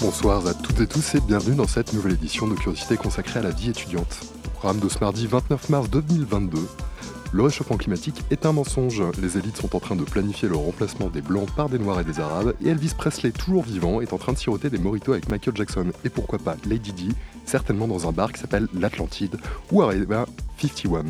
[0.00, 3.42] Bonsoir à toutes et tous et bienvenue dans cette nouvelle édition de Curiosité consacrée à
[3.42, 4.20] la vie étudiante.
[4.54, 6.58] Programme de ce mardi 29 mars 2022,
[7.32, 9.02] le réchauffement climatique est un mensonge.
[9.20, 12.04] Les élites sont en train de planifier le remplacement des blancs par des noirs et
[12.04, 15.28] des arabes, et Elvis Presley, toujours vivant, est en train de siroter des moritos avec
[15.28, 19.36] Michael Jackson et pourquoi pas Lady Di, certainement dans un bar qui s'appelle l'Atlantide
[19.70, 20.26] ou Areva
[20.58, 21.04] 51.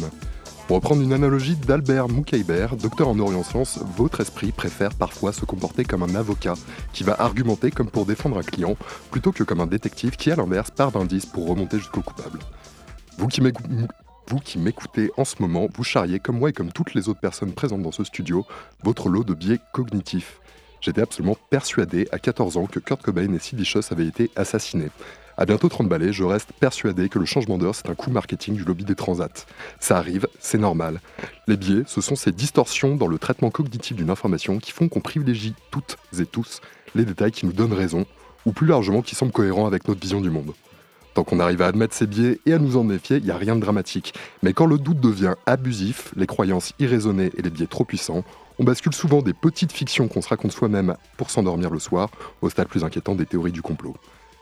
[0.67, 5.85] Pour reprendre une analogie d'Albert Moukaïber, docteur en neurosciences, votre esprit préfère parfois se comporter
[5.85, 6.55] comme un avocat
[6.93, 8.77] qui va argumenter comme pour défendre un client,
[9.13, 12.41] plutôt que comme un détective qui, à l'inverse, part d'indices pour remonter jusqu'au coupable.
[13.17, 13.41] Vous qui
[14.29, 17.21] vous qui m'écoutez en ce moment, vous charriez comme moi et comme toutes les autres
[17.21, 18.45] personnes présentes dans ce studio
[18.83, 20.41] votre lot de biais cognitifs.
[20.81, 24.91] J'étais absolument persuadé à 14 ans que Kurt Cobain et Sid Vicious avaient été assassinés.
[25.39, 28.55] À bientôt 30 balais, je reste persuadé que le changement d'heure, c'est un coup marketing
[28.55, 29.45] du lobby des transats.
[29.81, 31.03] Ça arrive, c'est normal.
[31.47, 35.01] Les biais, ce sont ces distorsions dans le traitement cognitif d'une information qui font qu'on
[35.01, 36.63] privilégie toutes et tous
[36.95, 38.07] les détails qui nous donnent raison,
[38.47, 40.55] ou plus largement qui semblent cohérents avec notre vision du monde.
[41.13, 43.37] Tant qu'on arrive à admettre ces biais et à nous en méfier, il n'y a
[43.37, 44.15] rien de dramatique.
[44.43, 48.25] Mais quand le doute devient abusif, les croyances irraisonnées et les biais trop puissants,
[48.59, 52.09] on bascule souvent des petites fictions qu'on se raconte soi-même pour s'endormir le soir,
[52.41, 53.97] au stade plus inquiétant des théories du complot.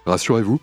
[0.07, 0.61] Rassurez-vous,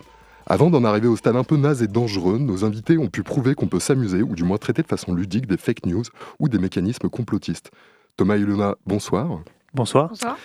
[0.52, 3.56] avant d'en arriver au stade un peu naze et dangereux, nos invités ont pu prouver
[3.56, 6.04] qu'on peut s'amuser, ou du moins traiter de façon ludique, des fake news
[6.40, 7.72] ou des mécanismes complotistes.
[8.18, 9.40] Thomas et Ilona, bonsoir.
[9.74, 10.10] Bonsoir.
[10.10, 10.38] Bonsoir.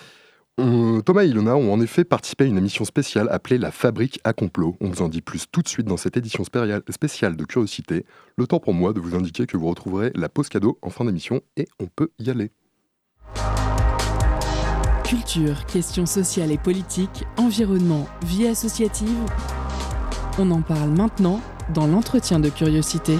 [1.03, 4.31] Thomas et Ilona ont en effet participé à une émission spéciale appelée La Fabrique à
[4.31, 4.77] complot.
[4.79, 8.05] On vous en dit plus tout de suite dans cette édition spéciale de Curiosité.
[8.37, 11.03] Le temps pour moi de vous indiquer que vous retrouverez la pause cadeau en fin
[11.03, 12.51] d'émission et on peut y aller.
[15.03, 19.25] Culture, questions sociales et politiques, environnement, vie associative.
[20.39, 21.41] On en parle maintenant
[21.73, 23.17] dans l'entretien de curiosité.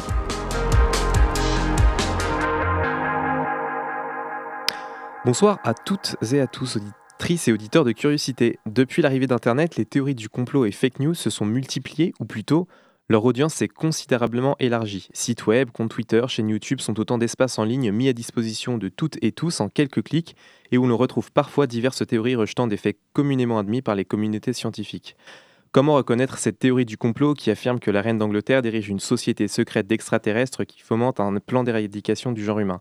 [5.25, 8.59] Bonsoir à toutes et à tous, auditrices et auditeurs de Curiosité.
[8.67, 12.67] Depuis l'arrivée d'Internet, les théories du complot et fake news se sont multipliées, ou plutôt,
[13.09, 15.09] leur audience s'est considérablement élargie.
[15.11, 18.89] Sites web, comptes Twitter, chaînes YouTube sont autant d'espaces en ligne mis à disposition de
[18.89, 20.35] toutes et tous en quelques clics
[20.71, 24.53] et où l'on retrouve parfois diverses théories rejetant des faits communément admis par les communautés
[24.53, 25.15] scientifiques.
[25.71, 29.47] Comment reconnaître cette théorie du complot qui affirme que la reine d'Angleterre dirige une société
[29.47, 32.79] secrète d'extraterrestres qui fomente un plan d'éradication du genre humain?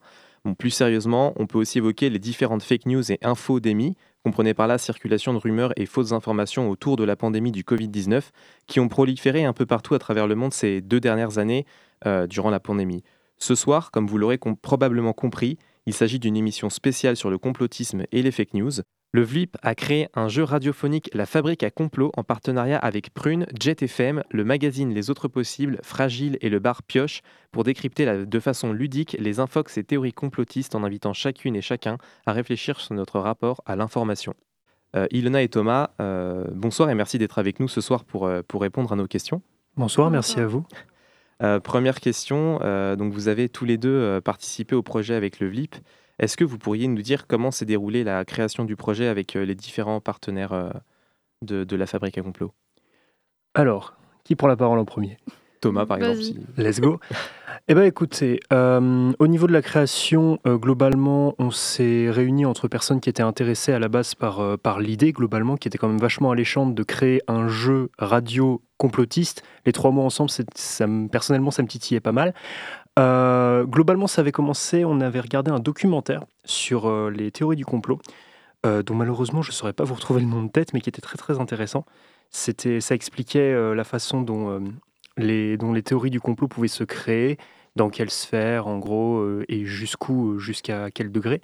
[0.54, 4.68] Plus sérieusement, on peut aussi évoquer les différentes fake news et infos d'émis, comprenez par
[4.68, 8.22] là circulation de rumeurs et fausses informations autour de la pandémie du Covid-19,
[8.66, 11.66] qui ont proliféré un peu partout à travers le monde ces deux dernières années
[12.06, 13.02] euh, durant la pandémie.
[13.38, 18.04] Ce soir, comme vous l'aurez probablement compris, il s'agit d'une émission spéciale sur le complotisme
[18.12, 18.72] et les fake news.
[19.12, 23.46] Le VLIP a créé un jeu radiophonique La Fabrique à complot en partenariat avec Prune,
[23.58, 28.40] Jet FM, le magazine Les Autres Possibles, Fragile et le bar Pioche pour décrypter de
[28.40, 31.96] façon ludique les infox et théories complotistes en invitant chacune et chacun
[32.26, 34.34] à réfléchir sur notre rapport à l'information.
[34.96, 38.42] Euh, Ilona et Thomas, euh, bonsoir et merci d'être avec nous ce soir pour, euh,
[38.46, 39.42] pour répondre à nos questions.
[39.76, 40.64] Bonsoir, merci à vous.
[41.64, 42.58] première question,
[42.96, 45.76] donc vous avez tous les deux participé au projet avec le VLIP.
[46.18, 49.44] Est-ce que vous pourriez nous dire comment s'est déroulée la création du projet avec euh,
[49.44, 50.70] les différents partenaires euh,
[51.42, 52.52] de, la fabrique à complot?
[53.54, 53.94] Alors,
[54.24, 55.18] qui prend la parole en premier?
[55.60, 56.40] Thomas, par exemple.
[56.56, 57.00] Let's go.
[57.68, 63.00] eh bien, écoutez, euh, au niveau de la création, globalement, on s'est réunis entre personnes
[63.00, 66.30] qui étaient intéressées à la base par, par l'idée, globalement, qui était quand même vachement
[66.30, 69.42] alléchante de créer un jeu radio complotiste.
[69.64, 72.34] Les trois mots ensemble, ça, personnellement, ça me titillait pas mal.
[72.98, 77.66] Euh, globalement, ça avait commencé, on avait regardé un documentaire sur euh, les théories du
[77.66, 77.98] complot,
[78.64, 80.88] euh, dont malheureusement je ne saurais pas vous retrouver le nom de tête, mais qui
[80.88, 81.84] était très très intéressant.
[82.30, 84.60] C'était, ça expliquait la façon dont,
[85.16, 87.38] les, dont les théories du complot pouvaient se créer,
[87.76, 91.40] dans quelle sphère en gros, et jusqu'où, jusqu'à quel degré.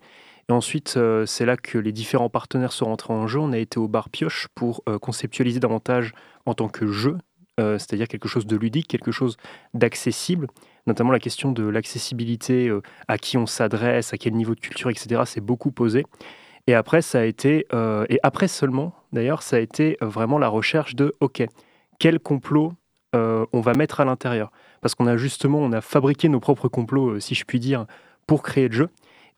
[0.49, 3.39] Et ensuite, c'est là que les différents partenaires sont rentrés en jeu.
[3.39, 6.15] On a été au bar Pioche pour conceptualiser davantage
[6.47, 7.17] en tant que jeu,
[7.59, 9.37] c'est-à-dire quelque chose de ludique, quelque chose
[9.73, 10.49] d'accessible
[10.87, 14.91] notamment la question de l'accessibilité, euh, à qui on s'adresse, à quel niveau de culture,
[14.91, 15.23] etc.
[15.27, 16.05] C'est beaucoup posé.
[16.67, 20.39] Et après, ça a été, euh, et après seulement, d'ailleurs, ça a été euh, vraiment
[20.39, 21.45] la recherche de, ok,
[21.99, 22.73] quel complot
[23.15, 24.51] on va mettre à l'intérieur?
[24.81, 27.85] Parce qu'on a justement, on a fabriqué nos propres complots, si je puis dire,
[28.27, 28.89] pour créer le jeu.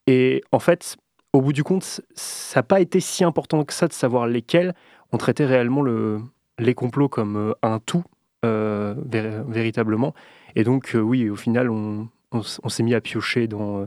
[0.07, 0.97] Et en fait,
[1.33, 4.75] au bout du compte, ça n'a pas été si important que ça de savoir lesquels.
[5.11, 6.21] On traitait réellement le,
[6.61, 8.05] les complots comme un tout,
[8.45, 10.15] véritablement.
[10.57, 12.09] Et donc, euh, oui, au final, on,
[12.43, 13.87] s'est mis à piocher dans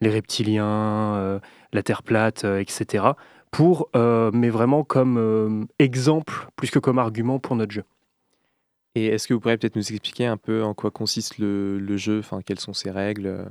[0.00, 1.40] les reptiliens,
[1.72, 3.04] la Terre plate, etc.
[3.52, 7.84] Pour, mais vraiment comme exemple, plus que comme argument pour notre jeu.
[8.96, 11.96] Et est-ce que vous pourriez peut-être nous expliquer un peu en quoi consiste le, le
[11.96, 13.48] jeu, enfin, quelles sont ses règles,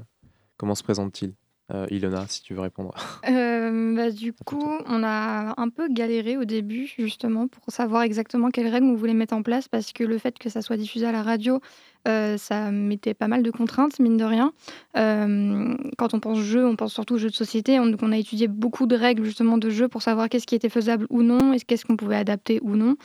[0.58, 1.34] comment se présente-t-il?
[1.72, 2.94] Euh, Ilona, si tu veux répondre.
[3.30, 8.52] Euh, bah, du coup, on a un peu galéré au début, justement, pour savoir exactement
[8.52, 11.06] quelles règles on voulait mettre en place, parce que le fait que ça soit diffusé
[11.06, 11.62] à la radio,
[12.08, 14.52] euh, ça mettait pas mal de contraintes, mine de rien.
[14.94, 17.80] quand on pense jeu, on pense surtout jeu de société.
[17.80, 20.56] On, donc on a étudié beaucoup de règles, justement, de jeu pour savoir qu'est-ce qui
[20.56, 22.98] était faisable ou non, et qu'est-ce qu'on pouvait adapter ou non.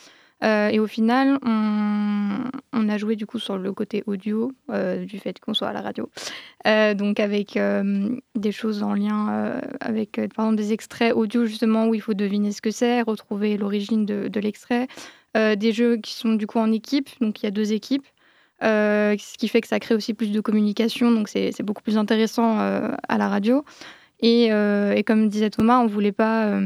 [0.45, 5.19] Euh, et au final, on, a joué du coup sur le côté audio euh, du
[5.19, 6.09] fait qu'on soit à la radio.
[6.67, 7.59] Euh, donc avec
[8.35, 12.53] des choses en lien avec par exemple des extraits audio justement où il faut deviner
[12.53, 14.89] ce que c'est, retrouver l'origine de, de l'extrait.
[15.35, 18.07] des jeux qui sont du coup en équipe, donc il y a deux équipes.
[18.63, 22.59] ce qui fait que ça crée aussi plus de communication, donc c'est beaucoup plus intéressant
[22.59, 23.65] à la radio.
[24.21, 26.59] Et, et, comme disait Thomas, on voulait pas,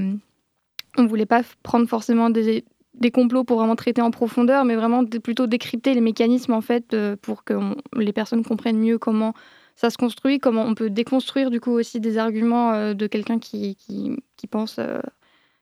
[0.99, 5.05] on voulait pas prendre forcément des, des complots pour vraiment traiter en profondeur, mais vraiment
[5.05, 7.55] plutôt décrypter les mécanismes en fait euh, pour que
[7.97, 9.35] les personnes comprennent mieux comment
[9.77, 13.39] ça se construit, comment on peut déconstruire du coup aussi des arguments euh, de quelqu'un
[13.39, 15.01] qui, qui, pense, euh,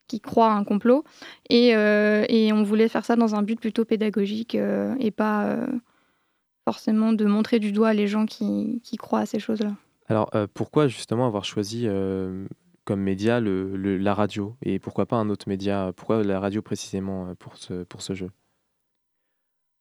[0.09, 1.05] qui croit à un complot.
[1.49, 4.57] Et, et, on voulait faire ça dans un but plutôt pédagogique
[4.99, 5.57] et pas
[6.65, 9.73] forcément de montrer du doigt les gens qui, qui croient à ces choses-là.
[10.09, 11.87] Alors pourquoi justement avoir choisi
[12.85, 15.93] comme média le, la radio Et pourquoi pas un autre média?
[15.97, 18.31] Pourquoi la radio précisément euh, pour ce, pour ce jeu?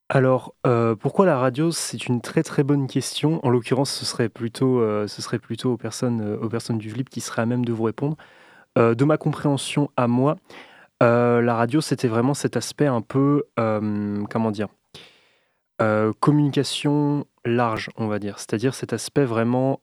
[0.09, 1.71] Alors, euh, pourquoi la radio?
[1.71, 3.45] C'est une très très bonne question.
[3.45, 7.09] En l'occurrence, ce serait plutôt, euh, ce serait plutôt aux personnes, aux personnes du flip
[7.09, 8.17] qui seraient à même de vous répondre.
[8.75, 10.37] de ma compréhension à moi,
[11.01, 14.69] la radio, c'était vraiment cet aspect un peu, comment dire,
[16.19, 18.39] communication large, on va dire.
[18.39, 19.81] C'est-à-dire cet aspect vraiment,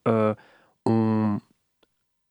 [0.87, 1.39] on,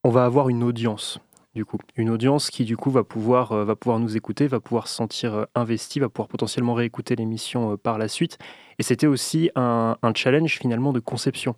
[0.06, 1.20] on va avoir une audience
[1.56, 1.80] du coup.
[1.96, 4.94] Une audience qui, du coup, va pouvoir, euh, va pouvoir nous écouter, va pouvoir se
[4.94, 8.38] sentir euh, investi, va pouvoir potentiellement réécouter l'émission euh, par la suite.
[8.78, 11.56] Et c'était aussi un, challenge, finalement, de conception,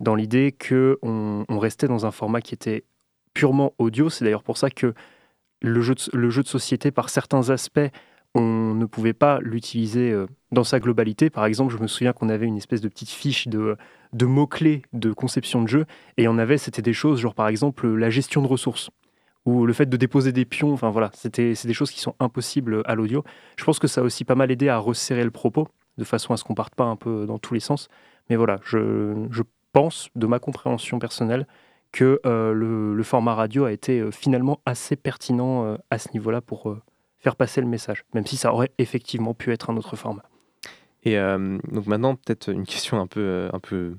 [0.00, 2.84] dans l'idée qu'on on restait dans un format qui était
[3.32, 4.10] purement audio.
[4.10, 4.92] C'est d'ailleurs pour ça que
[5.62, 7.90] le jeu, de, le jeu de société, par certains aspects,
[8.38, 10.14] on ne pouvait pas l'utiliser
[10.52, 11.28] dans sa globalité.
[11.30, 13.76] Par exemple, je me souviens qu'on avait une espèce de petite fiche de
[14.26, 15.86] mots-clés de conception de jeu.
[16.16, 18.90] Et on avait, c'était des choses, genre par exemple la gestion de ressources
[19.44, 20.72] ou le fait de déposer des pions.
[20.72, 23.24] Enfin voilà, c'était, c'est des choses qui sont impossibles à l'audio.
[23.56, 26.34] Je pense que ça a aussi pas mal aidé à resserrer le propos, de façon
[26.34, 27.88] à ce qu'on parte pas un peu dans tous les sens.
[28.30, 29.42] Mais voilà, je, je
[29.72, 31.46] pense, de ma compréhension personnelle,
[31.92, 36.42] que euh, le, format radio a été euh, finalement assez pertinent euh, à ce niveau-là
[36.42, 36.76] pour
[37.28, 40.24] faire passer le message, même si ça aurait effectivement pu être un autre format.
[41.02, 43.98] Et euh, donc maintenant, peut-être une question un peu, euh, un peu,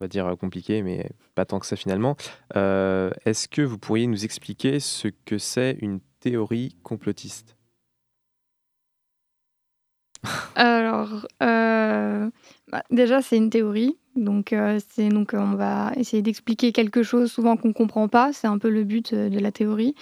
[0.00, 2.16] on va dire compliquée, mais pas tant que ça finalement.
[2.56, 7.56] Euh, est-ce que vous pourriez nous expliquer ce que c'est une théorie complotiste?
[10.56, 13.96] Alors, bah, déjà, c'est une théorie.
[14.16, 14.52] Donc,
[14.88, 18.32] c'est donc on va essayer d'expliquer quelque chose souvent qu'on ne comprend pas.
[18.32, 19.94] C'est un peu le but de la théorie.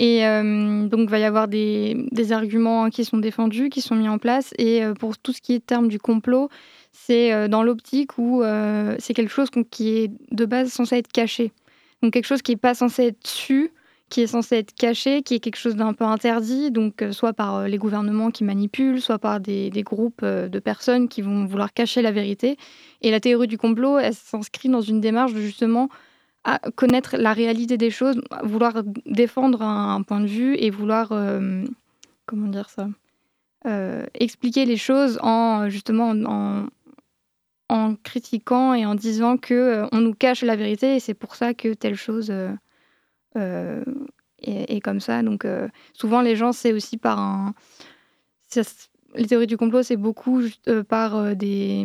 [0.00, 4.08] Et euh, donc, il va y avoir des, arguments qui sont défendus, qui sont mis
[4.08, 4.54] en place.
[4.56, 6.48] Et euh, pour tout ce qui est terme du complot,
[6.90, 8.42] c'est euh, dans l'optique où
[8.98, 11.52] c'est quelque chose qui est de base censé être caché.
[12.02, 13.72] Donc, quelque chose qui n'est pas censé être su,
[14.08, 17.68] qui est censé être caché, qui est quelque chose d'un peu interdit, donc soit par
[17.68, 22.00] les gouvernements qui manipulent, soit par des, des, groupes de personnes qui vont vouloir cacher
[22.00, 22.56] la vérité.
[23.02, 25.90] Et la théorie du complot, elle s'inscrit dans une démarche de justement
[26.44, 31.64] à connaître la réalité des choses, vouloir défendre un, point de vue et vouloir, euh,
[32.26, 32.88] comment dire ça,
[33.66, 36.66] euh, expliquer les choses en justement en,
[37.68, 41.34] en, critiquant et en disant que euh, on nous cache la vérité et c'est pour
[41.36, 42.32] ça que telle chose
[43.34, 43.84] est,
[44.42, 45.22] est, comme ça.
[45.22, 45.46] Donc
[45.92, 47.54] souvent les gens c'est aussi par un
[49.14, 51.84] les théories du complot, c'est beaucoup euh, par euh, des,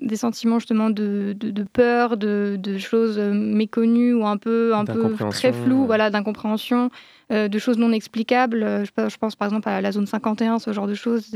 [0.00, 4.84] des, sentiments justement de, de, peur, de, de, choses euh, méconnues ou un peu, un
[4.84, 6.90] peu très floues, voilà, d'incompréhension,
[7.30, 8.84] de choses non explicables.
[8.84, 11.34] Je, je, pense par exemple à la zone 51, ce genre de choses.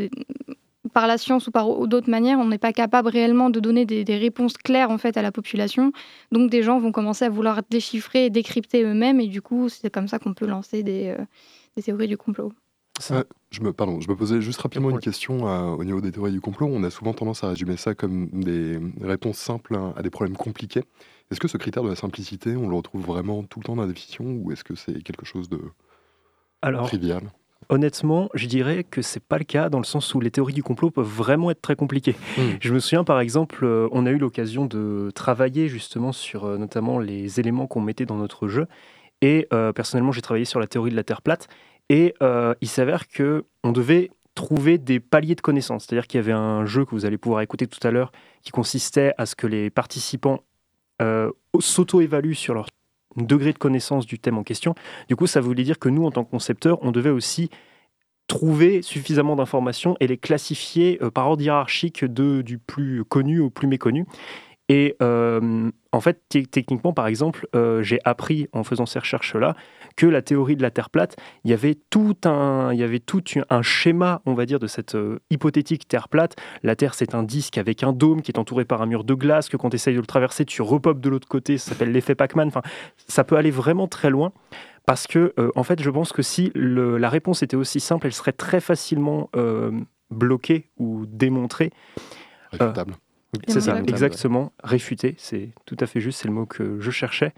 [0.92, 4.04] Par la science ou par d'autres manières, on n'est pas capable réellement de donner des,
[4.04, 5.92] des, réponses claires en fait à la population.
[6.33, 9.90] Donc des gens vont commencer à vouloir déchiffrer et décrypter eux-mêmes, et du coup, c'est
[9.90, 11.14] comme ça qu'on peut lancer des,
[11.76, 12.52] des théories du complot.
[13.00, 16.41] Je, me, pardon, je me posais juste rapidement une question au niveau des théories du
[16.41, 16.69] complot.
[16.71, 20.83] On a souvent tendance à résumer ça comme des réponses simples à des problèmes compliqués.
[21.31, 23.83] Est-ce que ce critère de la simplicité, on le retrouve vraiment tout le temps dans
[23.83, 25.61] la définition ou est-ce que c'est quelque chose de
[26.85, 27.23] trivial?
[27.69, 30.62] Honnêtement, je dirais que c'est pas le cas dans le sens où les théories du
[30.62, 32.15] complot peuvent vraiment être très compliquées.
[32.37, 32.43] Hmm.
[32.61, 36.59] Je me souviens par exemple, euh, on a eu l'occasion de travailler justement sur euh,
[36.59, 38.67] notamment les éléments qu'on mettait dans notre jeu.
[39.21, 41.49] Et euh, personnellement, j'ai travaillé sur la théorie de la Terre plate.
[41.88, 42.14] Et
[42.61, 45.87] il s'avère que on devait trouver des paliers de connaissances.
[45.87, 48.12] C'est-à-dire qu'il y avait un jeu que vous allez pouvoir écouter tout à l'heure
[48.43, 50.43] qui consistait à ce que les participants
[51.61, 52.66] s'auto-évaluent sur leur
[53.16, 54.75] degré de connaissance du thème en question.
[55.09, 57.50] Du coup, ça voulait dire que nous, en tant que concepteurs, on devait aussi
[58.26, 63.69] trouver suffisamment d'informations et les classifier euh, par ordre hiérarchique du plus connu au plus
[63.69, 64.05] méconnu.
[64.68, 69.54] Et euh, en fait, techniquement, par exemple, euh, j'ai appris en faisant ces recherches-là
[69.96, 72.99] que la théorie de la Terre plate, il y avait tout un, il y avait
[72.99, 76.35] tout un schéma, on va dire, de cette euh, hypothétique Terre plate.
[76.64, 79.14] La Terre, c'est un disque avec un dôme qui est entouré par un mur de
[79.14, 81.92] glace, que quand tu essayes de le traverser, tu repopes de l'autre côté, ça s'appelle
[81.92, 82.49] l'effet Pac-Man.
[82.49, 82.62] Enfin,
[83.06, 84.32] ça peut aller vraiment très loin.
[84.85, 88.30] Parce que, en fait, je pense que si la réponse était aussi simple, elle serait
[88.30, 89.30] très facilement
[90.12, 91.73] bloquée ou démontrée.
[92.52, 92.94] Réfutable.
[93.49, 94.52] C'est ça, exactement.
[94.62, 97.33] Réfuté, c'est tout à fait juste, c'est le mot que je cherchais.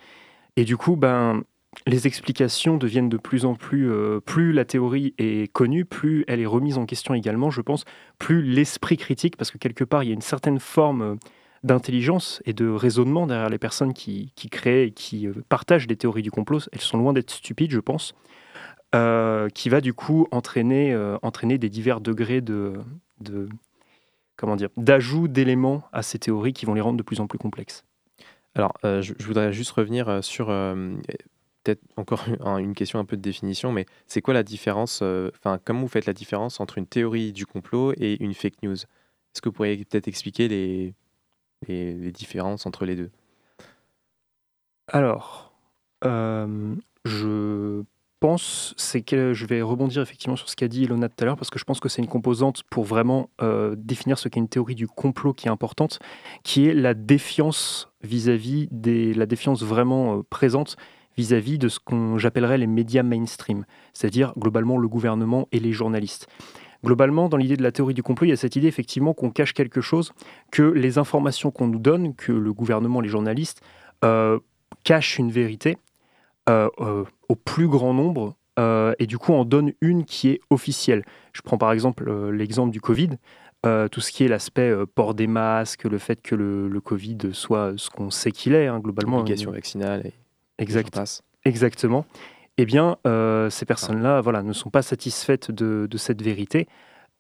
[0.57, 1.43] Et du coup, ben,
[1.87, 6.41] les explications deviennent de plus en plus, euh, plus la théorie est connue, plus elle
[6.41, 7.85] est remise en question également, je pense,
[8.19, 11.15] plus l'esprit critique, parce que quelque part, il y a une certaine forme euh,
[11.63, 16.23] d'intelligence et de raisonnement derrière les personnes qui, créent et qui euh, partagent des théories
[16.23, 16.61] du complot.
[16.73, 18.15] Elles sont loin d'être stupides, je pense,
[18.93, 22.73] qui va du coup entraîner, entraîner des divers degrés de,
[23.21, 23.49] de
[24.39, 27.39] comment dire, d'ajout d'éléments à ces théories qui vont les rendre de plus en plus
[27.39, 27.85] complexes.
[28.55, 30.95] Alors, euh, je, voudrais juste revenir euh, sur euh,
[31.65, 32.25] peut-être encore
[32.59, 36.07] une question un peu de définition, mais c'est quoi la différence Enfin, comment vous faites
[36.07, 38.77] la différence entre une théorie du complot et une fake news?
[38.77, 40.95] Est-ce que vous pourriez peut-être expliquer les,
[41.67, 43.11] les, différences entre les deux?
[44.87, 45.53] Alors,
[46.03, 47.83] je
[48.21, 51.37] pense, c'est que je vais rebondir effectivement sur ce qu'a dit Ilona tout à l'heure,
[51.37, 54.49] parce que je pense que c'est une composante pour vraiment euh, définir ce qu'est une
[54.49, 55.99] théorie du complot qui est importante,
[56.43, 60.77] qui est la défiance vis-à-vis des, la défiance vraiment euh, présente
[61.17, 66.29] vis-à-vis de ce qu'on j'appellerais les médias mainstream, c'est-à-dire globalement le gouvernement et les journalistes.
[66.85, 69.31] Globalement, dans l'idée de la théorie du complot, il y a cette idée effectivement qu'on
[69.31, 70.13] cache quelque chose,
[70.53, 73.63] que les informations qu'on nous donne, que le gouvernement, les journalistes,
[74.05, 74.39] euh,
[74.85, 75.77] cachent une vérité,
[76.49, 81.05] au plus grand nombre euh, et du coup en donne une qui est officielle.
[81.33, 83.11] Je prends par exemple l'exemple du Covid.
[83.63, 87.91] tout ce qui est l'aspect port des masques, le fait que le, Covid soit ce
[87.91, 89.19] qu'on sait qu'il est, hein, globalement.
[89.19, 90.07] Obligation vaccinale.
[90.07, 90.13] Et
[90.59, 90.99] exact,
[91.45, 92.05] exactement.
[92.57, 92.97] Eh bien,
[93.51, 96.67] ces personnes-là voilà, ne sont pas satisfaites de, de, cette vérité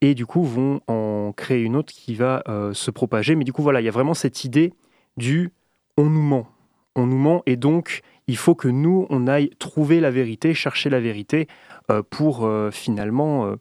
[0.00, 2.42] et du coup vont en créer une autre qui va
[2.72, 3.36] se propager.
[3.36, 4.72] Mais du coup, voilà, il y a vraiment cette idée
[5.16, 5.52] du
[5.98, 6.46] on nous ment.
[6.98, 10.90] On nous ment et donc il faut que nous, on aille trouver la vérité, chercher
[10.90, 11.46] la vérité
[11.92, 13.54] euh, pour euh, finalement euh,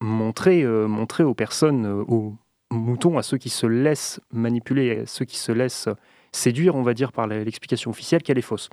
[0.00, 2.34] montrer, montrer aux personnes, aux
[2.72, 5.88] moutons, à ceux qui se laissent manipuler, à ceux qui se laissent
[6.32, 8.70] séduire, on va dire, par l'explication officielle qu'elle est fausse.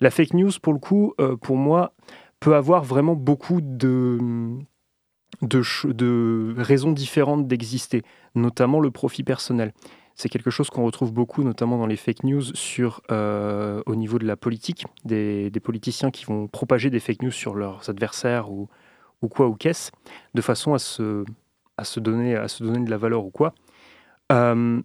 [0.00, 1.94] La fake news, pour le coup, pour moi,
[2.38, 4.18] peut avoir vraiment beaucoup de,
[5.40, 5.62] de,
[5.92, 8.02] de raisons différentes d'exister,
[8.34, 9.72] notamment le profit personnel.
[10.18, 14.18] C'est quelque chose qu'on retrouve beaucoup, notamment dans les fake news, sur, euh, au niveau
[14.18, 18.68] de la politique, des, politiciens qui vont propager des fake news sur leurs adversaires ou,
[19.22, 19.92] ou quoi ou qu'est-ce,
[20.34, 21.24] de façon à se,
[21.76, 23.54] à, se donner, à se donner de la valeur ou quoi.
[24.32, 24.82] Euh,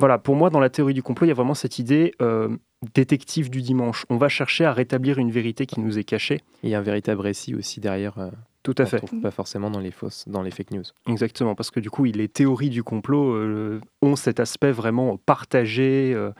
[0.00, 2.56] voilà, pour moi, dans la théorie du complot, il y a vraiment cette idée euh,
[2.94, 4.06] détective du dimanche.
[4.08, 6.40] On va chercher à rétablir une vérité qui nous est cachée.
[6.62, 8.18] Il y a un véritable récit aussi derrière.
[8.62, 9.00] Tout à fait.
[9.22, 10.84] pas forcément dans les fausses, dans les fake news.
[11.06, 16.12] Exactement, parce que du coup, les théories du complot euh, ont cet aspect vraiment partagé,
[16.12, 16.32] euh,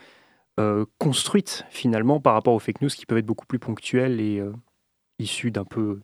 [0.58, 4.42] euh, construite finalement par rapport aux fake news qui peuvent être beaucoup plus ponctuelles et
[5.18, 6.00] issues d'un peu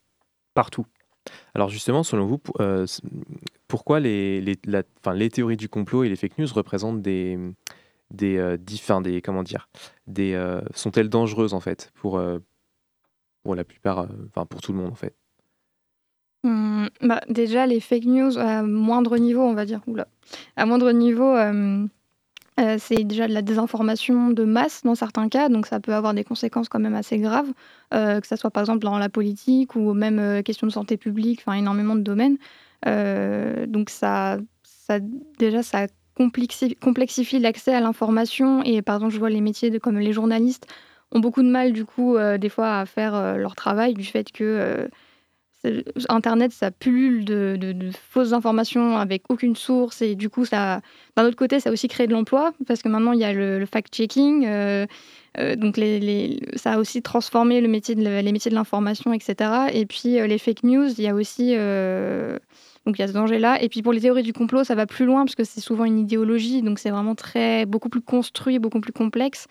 [0.54, 0.86] partout.
[1.54, 2.40] Alors justement, selon vous,
[3.66, 4.56] pourquoi les, les,
[5.14, 7.38] les théories du complot et les fake news représentent des,
[8.10, 9.68] des, des comment dire,
[10.06, 12.22] des, sont-elles dangereuses en fait pour,
[13.42, 15.16] pour la plupart, enfin pour tout le monde en fait?
[16.44, 19.80] Mmh, bah, déjà, les fake news à moindre niveau, on va dire.
[19.86, 20.06] Oula.
[20.56, 21.86] À moindre niveau, euh,
[22.60, 26.12] euh, c'est déjà de la désinformation de masse dans certains cas, donc ça peut avoir
[26.12, 27.50] des conséquences quand même assez graves,
[27.94, 31.40] euh, que ce soit par exemple dans la politique ou même question de santé publique,
[31.46, 32.36] enfin énormément de domaines.
[33.66, 34.38] donc ça,
[35.38, 40.12] déjà, ça complexifie, l'accès à l'information et par exemple, je vois les métiers comme les
[40.12, 40.66] journalistes
[41.10, 44.88] ont beaucoup de mal du coup des fois à faire leur travail du fait que
[46.08, 50.80] Internet, ça pullule de, fausses informations avec aucune source et du coup, ça,
[51.16, 53.32] d'un autre côté, ça a aussi créé de l'emploi parce que maintenant il y a
[53.32, 54.46] le, fact-checking.
[54.46, 54.86] Euh,
[55.38, 55.80] euh, donc,
[56.56, 59.50] ça a aussi transformé les métiers de l'information, etc.
[59.72, 61.54] Et puis, les fake news, il y a aussi.
[62.86, 63.60] donc, il y a ce danger-là.
[63.62, 65.84] Et puis, pour les théories du complot, ça va plus loin parce que c'est souvent
[65.84, 66.62] une idéologie.
[66.62, 69.46] Donc, c'est vraiment très, beaucoup plus construit, beaucoup plus complexe.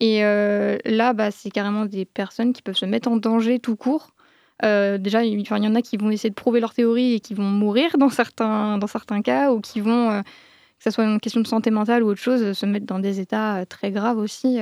[0.00, 4.13] Et là, bah, c'est carrément des personnes qui peuvent se mettre en danger tout court
[4.62, 7.34] euh, déjà, il y en a qui vont essayer de prouver leur théorie et qui
[7.34, 11.20] vont mourir dans certains, dans certains cas, ou qui vont, euh, que ce soit une
[11.20, 14.18] question de santé mentale ou autre chose, se mettre dans des états euh, très graves
[14.18, 14.58] aussi.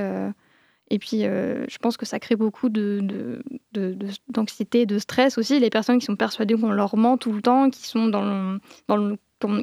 [0.91, 5.59] Et puis, je pense que ça crée beaucoup d'anxiété, de, de, stress aussi.
[5.59, 8.59] Les personnes qui sont persuadées qu'on leur ment tout le temps, qui dans
[8.89, 9.17] dans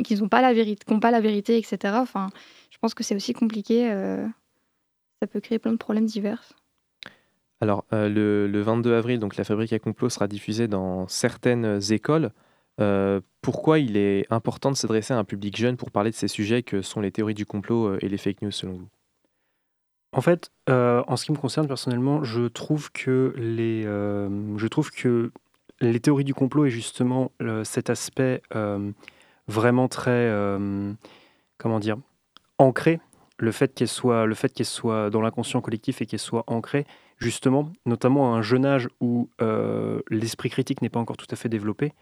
[0.04, 1.94] qui n'ont pas la vérité, pas la vérité, etc.
[1.98, 2.30] Enfin,
[2.72, 3.90] je pense que c'est aussi compliqué.
[5.22, 6.54] ça peut créer plein de problèmes divers.
[7.62, 12.32] Alors, euh, le, 22 avril, donc la fabrique à complot sera diffusée dans certaines écoles.
[12.80, 16.30] Euh, pourquoi il est important de s'adresser à un public jeune pour parler de ces
[16.30, 18.88] sujets que sont les théories du complot euh, et les fake news selon vous?
[20.14, 23.84] En fait, en ce qui me concerne personnellement, je trouve que les,
[26.00, 27.32] théories du complot et justement
[27.64, 28.42] cet aspect
[29.48, 30.34] vraiment très,
[31.60, 31.98] comment dire,
[32.58, 33.00] ancré,
[33.38, 33.52] le
[34.26, 36.88] le fait qu'elle soit dans l'inconscient collectif et qu'elle soit ancrée,
[37.20, 41.36] justement, notamment à un jeune âge où euh, l'esprit critique n'est pas encore tout à
[41.36, 41.94] fait développé,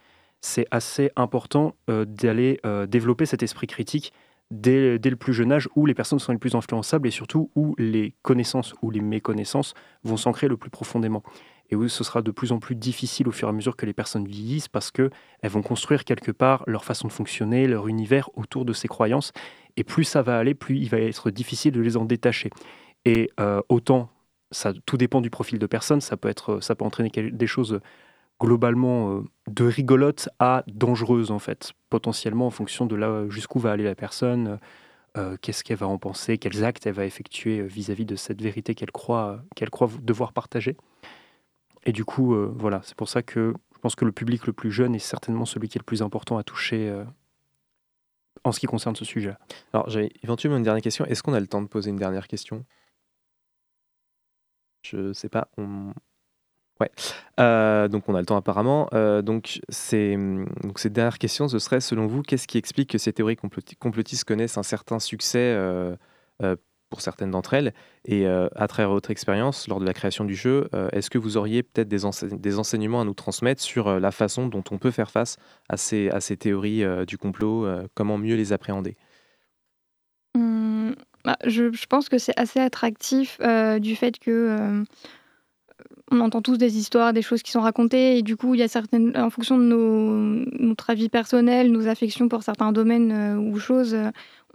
[0.42, 4.14] c'est assez important euh, d'aller euh, développer cet esprit critique
[4.52, 7.76] dès, le plus jeune âge où les personnes sont les plus influençables et surtout où
[7.80, 11.24] les connaissances ou les méconnaissances vont s'ancrer le plus profondément.
[11.70, 13.86] Et où ce sera de plus en plus difficile au fur et à mesure que
[13.86, 15.10] les personnes vieillissent parce qu'elles
[15.44, 19.34] vont construire quelque part leur façon de fonctionner, leur univers autour de ces croyances.
[19.76, 22.52] Et plus ça va aller, plus il va être difficile de les en détacher.
[23.04, 23.30] Et
[23.68, 24.10] autant
[24.52, 26.02] ça, tout dépend du profil de personne.
[26.02, 27.80] Ça peut, être, ça peut entraîner des choses
[28.40, 33.72] globalement euh, de rigolotes à dangereuses, en fait, potentiellement en fonction de là jusqu'où va
[33.72, 34.60] aller la personne,
[35.18, 38.42] euh, qu'est-ce qu'elle va en penser, quels actes elle va effectuer euh, vis-à-vis de cette
[38.42, 40.78] vérité qu'elle croit, qu'elle croit devoir partager.
[41.86, 44.72] Et du coup, voilà, c'est pour ça que je pense que le public le plus
[44.72, 46.94] jeune est certainement celui qui est le plus important à toucher
[48.44, 49.34] en ce qui concerne ce sujet.
[49.72, 51.06] Alors, j'ai éventuellement une dernière question.
[51.06, 52.66] Est-ce qu'on a le temps de poser une dernière question?
[54.92, 55.50] Je sais pas.
[56.80, 56.92] Ouais.
[57.40, 58.88] Euh, donc on a le temps apparemment.
[58.94, 60.16] Euh, donc, c'est,
[60.64, 64.24] donc cette dernière question, ce serait selon vous, qu'est-ce qui explique que ces théories complotistes
[64.24, 65.96] connaissent un certain succès euh,
[66.90, 67.74] pour certaines d'entre elles?
[68.06, 71.64] Et à travers votre expérience lors de la création du jeu, est-ce que vous auriez
[71.64, 72.02] peut-être des,
[72.38, 75.38] des, enseignements à nous transmettre sur la façon dont on peut faire face
[75.70, 78.96] à ces, à ces théories du complot Comment mieux les appréhender?
[80.36, 80.67] Mmh,
[81.28, 84.84] bah, je, pense que c'est assez attractif euh, du fait que euh,
[86.10, 88.64] on entend tous des histoires, des choses qui sont racontées, et du coup, il y
[88.64, 93.36] a certaines, en fonction de nos, notre avis personnel, nos affections pour certains domaines euh,
[93.36, 93.94] ou choses,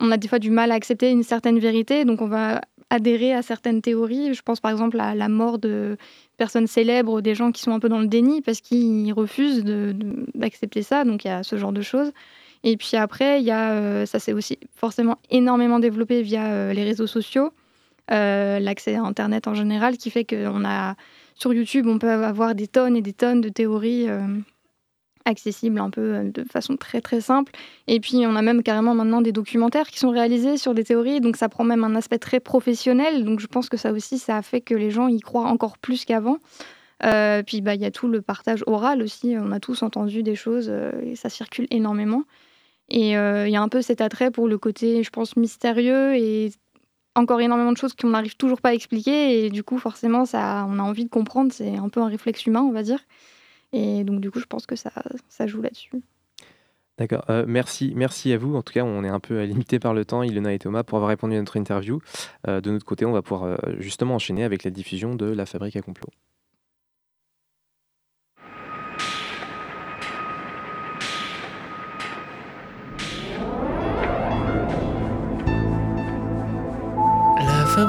[0.00, 3.35] on a des fois du mal à accepter une certaine vérité, donc on va adhérer
[3.35, 4.32] à certaines théories.
[4.32, 5.98] Je pense par exemple à la mort de
[6.38, 9.62] personnes célèbres, des gens qui sont un peu dans le déni parce qu'ils refusent
[10.35, 12.12] d'accepter ça, donc il y a ce genre de choses.
[12.64, 16.72] Et puis après, il y a, euh, ça s'est aussi forcément énormément développé via euh,
[16.72, 17.53] les réseaux sociaux,
[18.11, 20.94] euh, l'accès à Internet en général, qui fait qu'on a
[21.35, 24.07] sur YouTube, on peut avoir des tonnes et des tonnes de théories
[25.25, 27.53] accessibles un peu de façon très très simple.
[27.88, 31.20] Et puis on a même carrément maintenant des documentaires qui sont réalisés sur des théories,
[31.20, 33.25] donc ça prend même un aspect très professionnel.
[33.25, 35.79] Donc je pense que ça aussi, ça a fait que les gens y croient encore
[35.79, 36.37] plus qu'avant.
[37.01, 40.37] puis bah, il y a tout le partage oral aussi, on a tous entendu des
[40.37, 40.72] choses
[41.03, 42.25] et ça circule énormément.
[42.92, 46.14] Et euh, il y a un peu cet attrait pour le côté, je pense, mystérieux
[46.14, 46.52] et
[47.14, 49.46] encore énormément de choses qu'on n'arrive toujours pas à expliquer.
[49.46, 51.52] Et du coup, forcément, ça, on a envie de comprendre.
[51.55, 53.00] C'est un peu un réflexe humain, on va dire.
[53.72, 54.92] Et donc, du coup, je pense que ça,
[55.31, 56.02] ça joue là-dessus.
[56.98, 57.24] D'accord.
[57.31, 58.55] Euh, merci, merci à vous.
[58.57, 60.96] En tout cas, on est un peu limité par le temps, Ilona et Thomas, pour
[60.98, 61.98] avoir répondu à notre interview.
[62.46, 65.76] Euh, de notre côté, on va pouvoir justement enchaîner avec la diffusion de La Fabrique
[65.76, 66.11] à complot.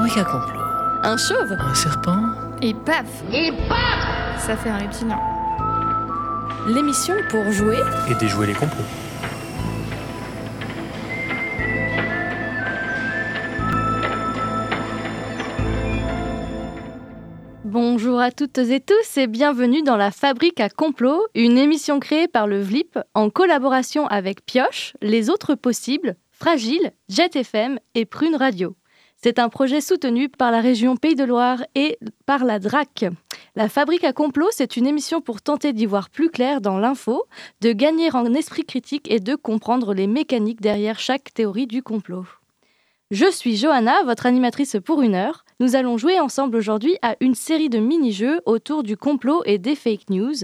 [0.04, 0.60] Fabrique à complot.
[1.02, 2.18] Un chauve Un serpent
[2.60, 5.18] Et paf Et paf Ça fait un reptilien.
[6.66, 7.78] L'émission pour jouer
[8.10, 8.84] et déjouer les complots.
[17.64, 22.28] Bonjour à toutes et tous et bienvenue dans la Fabrique à complot, une émission créée
[22.28, 28.36] par le VLIP en collaboration avec Pioche, Les Autres Possibles, Fragile, Jet FM et Prune
[28.36, 28.76] Radio.
[29.24, 33.06] C'est un projet soutenu par la région Pays de Loire et par la DRAC.
[33.56, 37.24] La Fabrique à complot, c'est une émission pour tenter d'y voir plus clair dans l'info,
[37.62, 42.26] de gagner en esprit critique et de comprendre les mécaniques derrière chaque théorie du complot.
[43.10, 45.46] Je suis Johanna, votre animatrice pour une heure.
[45.58, 49.74] Nous allons jouer ensemble aujourd'hui à une série de mini-jeux autour du complot et des
[49.74, 50.34] fake news.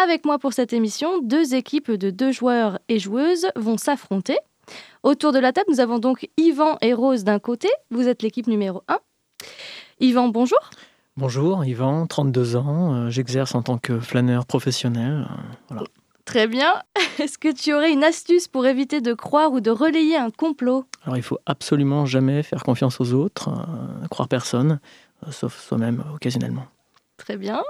[0.00, 4.38] Avec moi pour cette émission, deux équipes de deux joueurs et joueuses vont s'affronter.
[5.02, 7.68] Autour de la table, nous avons donc Yvan et Rose d'un côté.
[7.90, 8.98] Vous êtes l'équipe numéro 1.
[10.00, 10.58] Yvan, bonjour.
[11.16, 12.94] Bonjour, Yvan, 32 ans.
[12.94, 15.28] Euh, j'exerce en tant que flâneur professionnel.
[15.30, 15.34] Euh,
[15.68, 15.84] voilà.
[16.24, 16.82] Très bien.
[17.20, 20.86] Est-ce que tu aurais une astuce pour éviter de croire ou de relayer un complot?
[21.04, 24.80] Alors, il faut absolument jamais faire confiance aux autres, euh, croire personne,
[25.30, 26.66] sauf soi-même occasionnellement.
[27.16, 27.62] Très bien.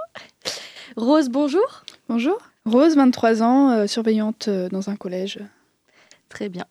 [0.97, 1.83] Rose, bonjour.
[2.09, 2.39] Bonjour.
[2.65, 5.39] Rose, 23 ans, surveillante dans un collège.
[6.35, 6.65] Très bien.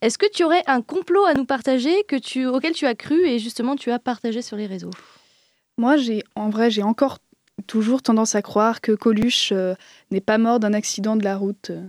[0.00, 3.24] Est-ce que tu aurais un complot à nous partager que tu, auquel tu as cru
[3.24, 4.90] et justement tu as partagé sur les réseaux?
[5.78, 7.18] Moi, j'ai en vrai, j'ai encore
[7.68, 9.76] toujours tendance à croire que Coluche euh,
[10.10, 11.86] n'est pas mort d'un accident de la route euh,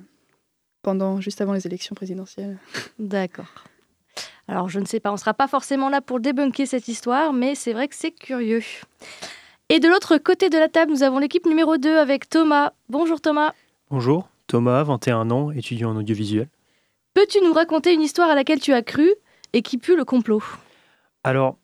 [0.83, 2.59] pendant juste avant les élections présidentielles.
[2.99, 3.65] D'accord.
[4.47, 7.33] Alors je ne sais pas, on ne sera pas forcément là pour débunker cette histoire,
[7.33, 8.61] mais c'est vrai que c'est curieux.
[9.69, 12.73] Et de l'autre côté de la table, nous avons l'équipe numéro 2 avec Thomas.
[12.88, 13.51] Bonjour Thomas.
[13.89, 16.47] Bonjour, Thomas, 21 ans, étudiant en audiovisuel.
[17.15, 19.10] Peux-tu nous raconter une histoire à laquelle tu as cru
[19.54, 20.43] et qui pue le complot?
[21.23, 21.58] Alors,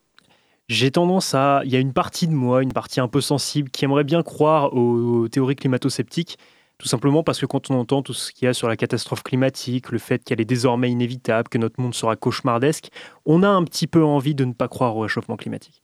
[0.69, 1.61] j'ai tendance à.
[1.65, 4.23] Il y a une partie de moi, une partie un peu sensible, qui aimerait bien
[4.23, 6.37] croire aux, théories climato-sceptiques,
[6.77, 9.23] tout simplement parce que quand on entend tout ce qu'il y a sur la catastrophe
[9.23, 12.87] climatique, le fait qu'elle est désormais inévitable, que notre monde sera cauchemardesque,
[13.25, 15.83] on a un petit peu envie de ne pas croire au réchauffement climatique.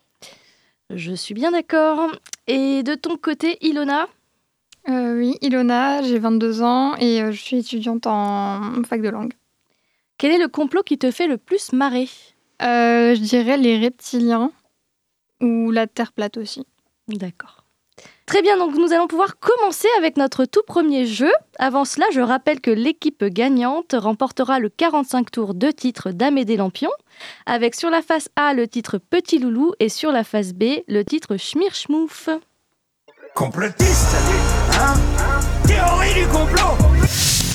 [0.92, 2.10] Je suis bien d'accord.
[2.48, 4.08] Et de ton côté, Ilona?
[4.88, 9.34] Euh, Oui, Ilona, j'ai 22 ans et euh, je suis étudiante en fac de langue.
[10.18, 12.10] Quel est le complot qui te fait le plus marrer?
[12.62, 14.52] Euh, Je dirais les reptiliens
[15.42, 16.66] ou la Terre plate aussi.
[17.08, 17.64] D'accord.
[18.26, 21.32] Très bien, donc nous allons pouvoir commencer avec notre tout premier jeu.
[21.60, 26.92] Avant cela, je rappelle que l'équipe gagnante remportera le 45 tours de titre d'Amédée Lampion,
[27.46, 31.04] avec sur la face A le titre Petit Loulou et sur la face B le
[31.04, 32.30] titre Schmirschmouf.
[33.34, 34.16] Complotiste
[34.78, 34.94] hein
[35.66, 36.78] Théorie du complot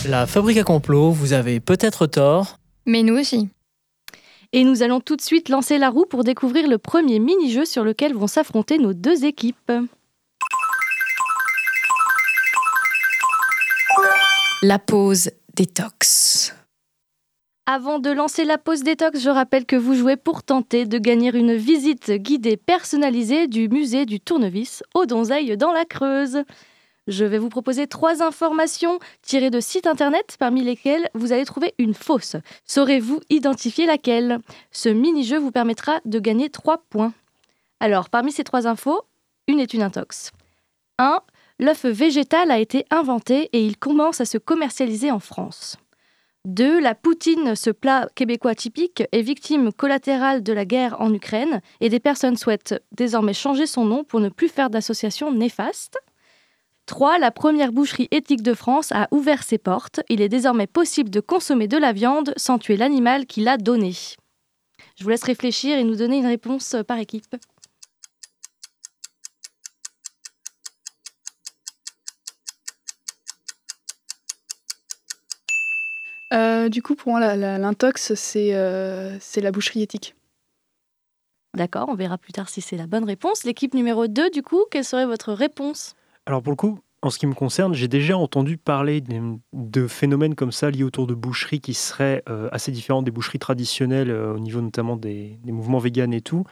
[0.09, 2.59] la fabrique à complot, vous avez peut-être tort.
[2.87, 3.49] Mais nous aussi.
[4.53, 7.85] Et nous allons tout de suite lancer la roue pour découvrir le premier mini-jeu sur
[7.85, 9.73] lequel vont s'affronter nos deux équipes.
[14.63, 16.55] La pause détox.
[17.67, 21.31] Avant de lancer la pause détox, je rappelle que vous jouez pour tenter de gagner
[21.33, 26.43] une visite guidée personnalisée du musée du tournevis au Donzeil dans la Creuse.
[27.09, 31.75] Je vais vous proposer trois informations tirées de sites internet parmi lesquelles vous allez trouver
[31.79, 32.37] une fausse.
[32.65, 34.39] Saurez-vous identifier laquelle?
[34.71, 37.13] Ce mini-jeu vous permettra de gagner trois points.
[37.81, 39.03] Alors, parmi ces trois infos,
[39.49, 40.31] une est une intox.
[40.99, 41.21] 1.
[41.59, 45.77] L'œuf végétal a été inventé et il commence à se commercialiser en France.
[46.45, 46.81] 2.
[46.81, 51.89] La poutine, ce plat québécois typique, est victime collatérale de la guerre en Ukraine et
[51.89, 55.99] des personnes souhaitent désormais changer son nom pour ne plus faire d'associations néfastes.
[56.87, 57.19] 3.
[57.19, 60.01] La première boucherie éthique de France a ouvert ses portes.
[60.09, 63.95] Il est désormais possible de consommer de la viande sans tuer l'animal qui l'a donnée.
[64.97, 67.37] Je vous laisse réfléchir et nous donner une réponse par équipe.
[76.33, 80.15] Euh, du coup, pour moi, l'intox, euh, c'est la boucherie éthique.
[81.55, 83.45] D'accord, on verra plus tard si c'est la bonne réponse.
[83.45, 85.95] L'équipe numéro 2, du coup, quelle serait votre réponse?
[86.27, 89.03] Alors pour le coup, en ce qui me concerne, j'ai déjà entendu parler
[89.53, 93.41] de, phénomènes comme ça liés autour de boucheries qui seraient euh, assez différents des boucheries
[93.41, 96.45] traditionnelles euh, au niveau notamment des, mouvements véganes et tout.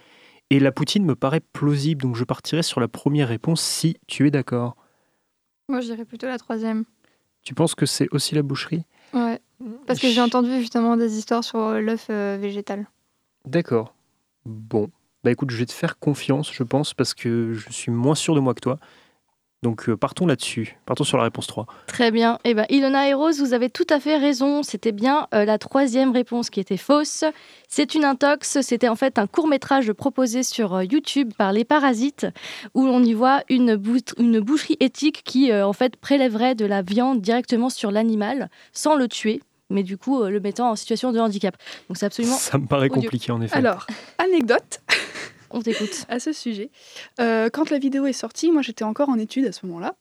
[0.51, 4.27] Et la poutine me paraît plausible, donc je partirai sur la première réponse si tu
[4.27, 4.77] es d'accord.
[5.69, 6.85] Moi, je dirais plutôt la troisième.
[7.45, 8.83] Tu penses que c'est aussi la boucherie?
[9.13, 9.41] Ouais,
[9.87, 12.89] parce que j'ai entendu justement des histoires sur euh, l'œuf végétal.
[13.45, 13.95] D'accord.
[14.45, 14.91] Bon,
[15.23, 18.35] bah écoute, je vais te faire confiance, je pense, parce que je suis moins sûr
[18.35, 18.81] de moi que toi.
[19.63, 21.67] Donc euh, partons là-dessus, partons sur la réponse 3.
[21.87, 22.39] Très bien.
[22.45, 24.63] Eh ben, Ilona et Rose, vous avez tout à fait raison.
[24.63, 27.25] C'était bien euh, la troisième réponse qui était fausse.
[27.69, 28.63] C'est une intox.
[28.63, 32.27] C'était en fait un court métrage proposé sur euh, YouTube par Les Parasites,
[32.73, 33.79] où on y voit une,
[34.17, 39.09] une boucherie éthique qui en fait prélèverait de la viande directement sur l'animal sans le
[39.09, 39.41] tuer
[39.73, 41.57] mais du coup le mettant en situation de handicap.
[41.89, 42.37] Donc c'est absolument.
[42.37, 43.57] Ça me paraît compliqué en effet.
[43.57, 43.87] Alors,
[44.19, 44.81] anecdote.
[45.51, 46.07] On t'écoute.
[46.09, 46.71] à ce sujet.
[47.21, 49.95] Euh, quand la vidéo est sortie, moi j'étais encore en études à ce moment-là.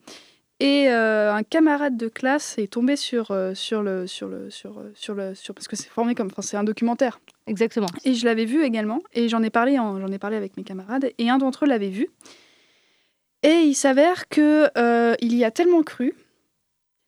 [0.62, 4.84] Et euh, un camarade de classe est tombé sur, euh, sur le sur le sur
[4.94, 7.22] sur le sur parce que c'est formé comme enfin c'est un documentaire.
[7.48, 7.88] Exactement.
[8.04, 11.12] Et je l'avais vu également et j'en ai parlé j'en ai parlé avec mes camarades
[11.18, 12.10] et un d'entre eux l'avait vu.
[13.44, 16.14] Et il s'avère que euh, il y a tellement cru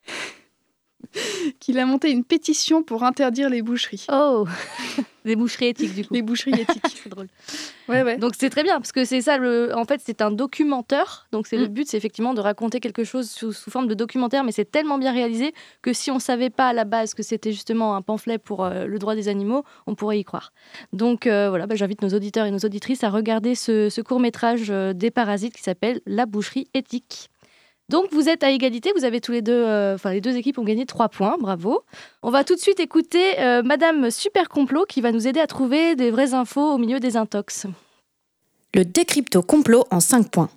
[1.59, 4.05] qu'il a monté une pétition pour interdire les boucheries.
[4.09, 4.47] Oh
[5.25, 6.13] Des boucheries éthiques, du coup.
[6.13, 6.81] Les boucheries éthiques.
[7.03, 7.27] c'est drôle.
[7.89, 8.17] Ouais, ouais.
[8.17, 9.75] Donc c'est très bien, parce que c'est ça, le...
[9.75, 11.27] en fait, c'est un documentaire.
[11.33, 11.73] Donc c'est le Mm.
[11.73, 14.97] but, c'est effectivement de raconter quelque chose sous, sous forme de documentaire, mais c'est tellement
[14.97, 18.37] bien réalisé que si on savait pas à la base que c'était justement un pamphlet
[18.37, 20.53] pour euh, le droit des animaux, on pourrait y croire.
[20.93, 24.67] Donc euh, voilà, bah, j'invite nos auditeurs et nos auditrices à regarder ce, ce court-métrage
[24.69, 27.30] euh, des parasites qui s'appelle La boucherie éthique.
[27.91, 30.57] Donc vous êtes à égalité, vous avez tous les deux, euh, enfin les deux équipes
[30.57, 31.81] ont gagné trois points, bravo.
[32.23, 35.47] On va tout de suite écouter euh, Madame Super Complot qui va nous aider à
[35.47, 37.67] trouver des vraies infos au milieu des intox.
[38.73, 40.49] Le décrypto complot en 5 points.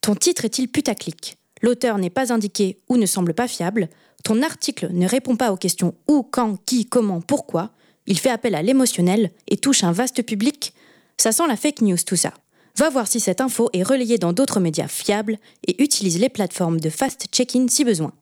[0.00, 1.36] Ton titre est-il putaclic?
[1.60, 3.88] L'auteur n'est pas indiqué ou ne semble pas fiable.
[4.22, 7.70] Ton article ne répond pas aux questions où, quand, qui, comment, pourquoi.
[8.06, 10.72] Il fait appel à l'émotionnel et touche un vaste public.
[11.16, 12.32] Ça sent la fake news tout ça.
[12.78, 16.78] Va voir si cette info est relayée dans d'autres médias fiables et utilise les plateformes
[16.78, 18.12] de fast check-in si besoin.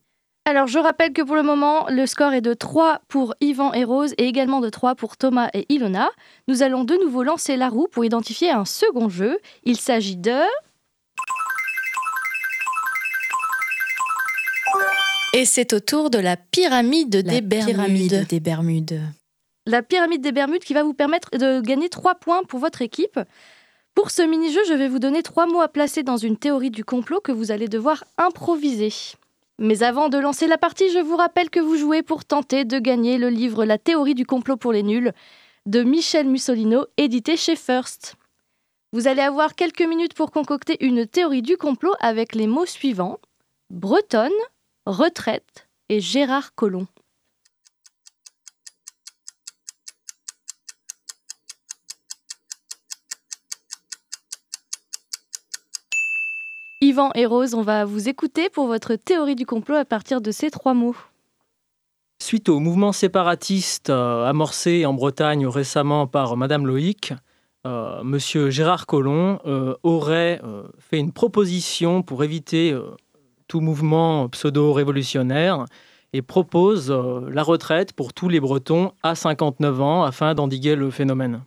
[0.45, 3.83] Alors, je rappelle que pour le moment, le score est de 3 pour Yvan et
[3.83, 6.09] Rose et également de 3 pour Thomas et Ilona.
[6.47, 9.39] Nous allons de nouveau lancer la roue pour identifier un second jeu.
[9.63, 10.39] Il s'agit de...
[15.33, 17.75] Et c'est au tour de la pyramide des Bermudes.
[17.75, 19.01] pyramide des Bermudes.
[19.65, 23.19] la pyramide des Bermudes qui va vous permettre de gagner 3 points pour votre équipe.
[23.95, 26.83] Pour ce mini-jeu, je vais vous donner 3 mots à placer dans une théorie du
[26.83, 28.91] complot que vous allez devoir improviser.
[29.57, 32.77] Mais avant de lancer la partie, je vous rappelle que vous jouez pour tenter de
[32.77, 35.13] gagner le livre La théorie du complot pour les nuls
[35.65, 38.15] de Michel Mussolino, édité chez First.
[38.91, 43.19] Vous allez avoir quelques minutes pour concocter une théorie du complot avec les mots suivants
[43.69, 44.29] Bretonne,
[44.85, 46.87] retraite et Gérard Collomb.
[57.15, 60.73] Et on va vous écouter pour votre théorie du complot à partir de ces trois
[60.73, 60.95] mots.
[62.21, 67.13] Suite au mouvement séparatiste euh, amorcé en Bretagne récemment par Madame Loïc,
[67.65, 72.77] euh, Monsieur Gérard Collomb euh, aurait euh, fait une proposition pour éviter
[73.47, 75.65] tout mouvement pseudo-révolutionnaire
[76.13, 81.41] et propose la retraite pour tous les Bretons à 59 ans afin d'endiguer le phénomène.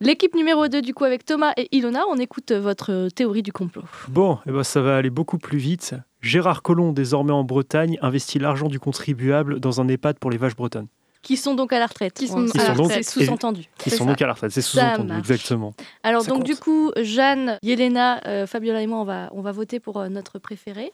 [0.00, 3.82] L'équipe numéro 2, du coup, avec Thomas et Ilona, on écoute votre théorie du complot.
[4.08, 5.94] Bon, eh ben, ça va aller beaucoup plus vite.
[6.20, 10.54] Gérard Collomb, désormais en Bretagne, investit l'argent du contribuable dans un EHPAD pour les vaches
[10.56, 10.86] bretonnes.
[11.22, 12.14] Qui sont donc à la retraite.
[12.14, 13.64] Qui sont Qui à la donc- C'est sous-entendu.
[13.78, 14.10] C'est sont ça.
[14.10, 15.72] donc à la retraite, c'est sous-entendu, exactement.
[16.02, 16.46] Alors Ça donc compte.
[16.46, 20.08] du coup, Jeanne, Yelena, euh, Fabiola et moi, on va, on va voter pour euh,
[20.08, 20.92] notre préféré.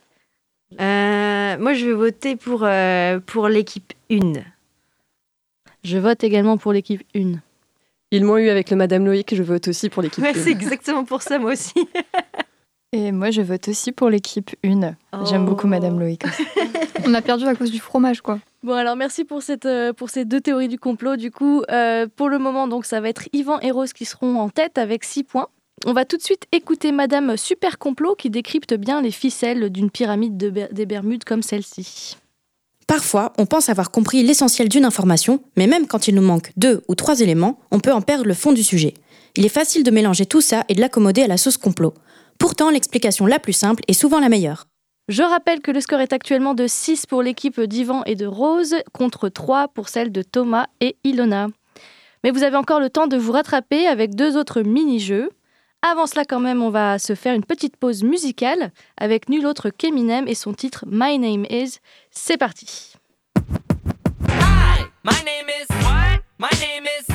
[0.81, 4.35] Euh, moi, je vais voter pour, euh, pour l'équipe 1.
[5.83, 7.37] Je vote également pour l'équipe 1.
[8.11, 10.25] Ils m'ont eu avec le Madame Loïc, je vote aussi pour l'équipe.
[10.25, 10.42] Ouais, une.
[10.42, 11.75] c'est exactement pour ça, moi aussi.
[12.92, 14.94] Et moi, je vote aussi pour l'équipe 1.
[15.27, 16.25] J'aime beaucoup Madame Loïc.
[16.25, 16.42] aussi.
[17.07, 18.38] On a perdu à cause du fromage, quoi.
[18.62, 21.16] Bon alors merci pour, cette, euh, pour ces deux théories du complot.
[21.16, 24.40] Du coup, euh, pour le moment, donc ça va être Yvan et Rose qui seront
[24.40, 25.49] en tête avec 6 points.
[25.87, 29.90] On va tout de suite écouter Madame Super Complot qui décrypte bien les ficelles d'une
[29.90, 32.16] pyramide de des Bermudes comme celle-ci.
[32.88, 36.83] Parfois, on pense avoir compris l'essentiel d'une information, mais même quand il nous manque deux
[36.88, 38.94] ou trois éléments, on peut en perdre le fond du sujet.
[39.37, 41.92] Il est facile de mélanger tout ça et de l'accommoder à la sauce complot.
[42.38, 44.64] Pourtant, l'explication la plus simple est souvent la meilleure.
[45.09, 48.74] Je rappelle que le score est actuellement de 6 pour l'équipe d'Yvan et de Rose
[48.94, 51.48] contre 3 pour celle de Thomas et Ilona.
[52.24, 55.29] Mais vous avez encore le temps de vous rattraper avec deux autres mini-jeux.
[55.81, 59.70] Avant cela quand même, on va se faire une petite pause musicale avec nul autre
[59.70, 61.79] qu'Eminem et son titre My Name Is.
[62.20, 62.92] C'est parti.
[65.04, 66.20] My name is what?
[66.37, 67.07] My name is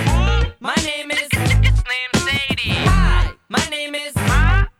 [0.62, 2.72] My name is Slim Shady.
[2.88, 3.32] Hi.
[3.50, 4.16] My name is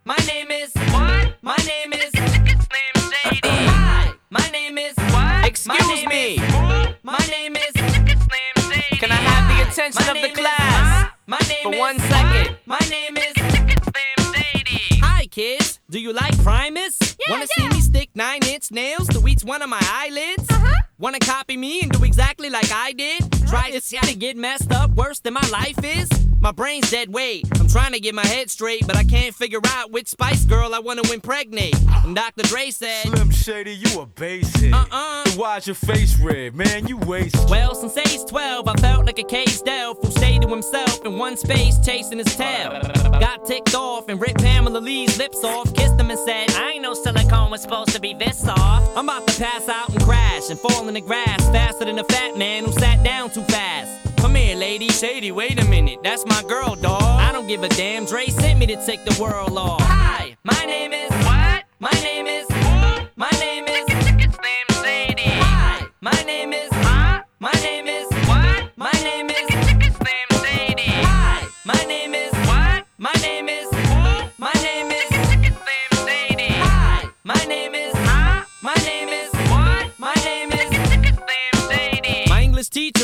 [0.06, 1.36] My name is what?
[1.44, 3.50] My name is Slim Shady.
[3.68, 4.14] Hi.
[4.32, 5.46] My name is what?
[5.46, 6.38] Excuse me.
[7.04, 8.08] My name is Slim
[8.72, 8.98] Shady.
[8.98, 12.58] Can I have the attention of the class My name for is one second?
[12.66, 13.42] My name is Slim Shady.
[13.42, 13.43] Hi,
[15.34, 15.80] kids.
[15.90, 16.96] Do you like Primus?
[17.02, 20.48] Yeah, Wanna see me stick nine inch nails to each one of my eyelids?
[20.50, 20.82] Uh-huh.
[21.00, 23.22] Wanna copy me and do exactly like I did?
[23.48, 26.23] Try to to get messed up worse than my life is?
[26.44, 27.48] My brain's dead weight.
[27.58, 30.76] I'm trying to get my head straight, but I can't figure out which Spice Girl
[30.76, 31.74] I want to impregnate.
[32.04, 32.44] And Dr.
[32.44, 34.74] Dre said, Slim Shady, you a basic.
[34.74, 35.24] Uh-uh.
[35.24, 36.86] Then Why's your face red, man?
[36.86, 37.50] You wasted.
[37.50, 41.18] Well, since age 12, I felt like a caged elf who stayed to himself in
[41.18, 42.72] one space, chasing his tail.
[43.22, 46.82] Got ticked off and ripped Pamela Lee's lips off, kissed him and said, I ain't
[46.82, 48.98] no silicone was supposed to be this soft.
[48.98, 52.04] I'm about to pass out and crash and fall in the grass faster than a
[52.04, 54.13] fat man who sat down too fast.
[54.24, 54.88] Come here, lady.
[54.88, 56.00] Shady, wait a minute.
[56.02, 57.02] That's my girl, dawg.
[57.02, 58.06] I don't give a damn.
[58.06, 59.82] Dre sent me to take the world off.
[59.82, 60.83] Hi, my name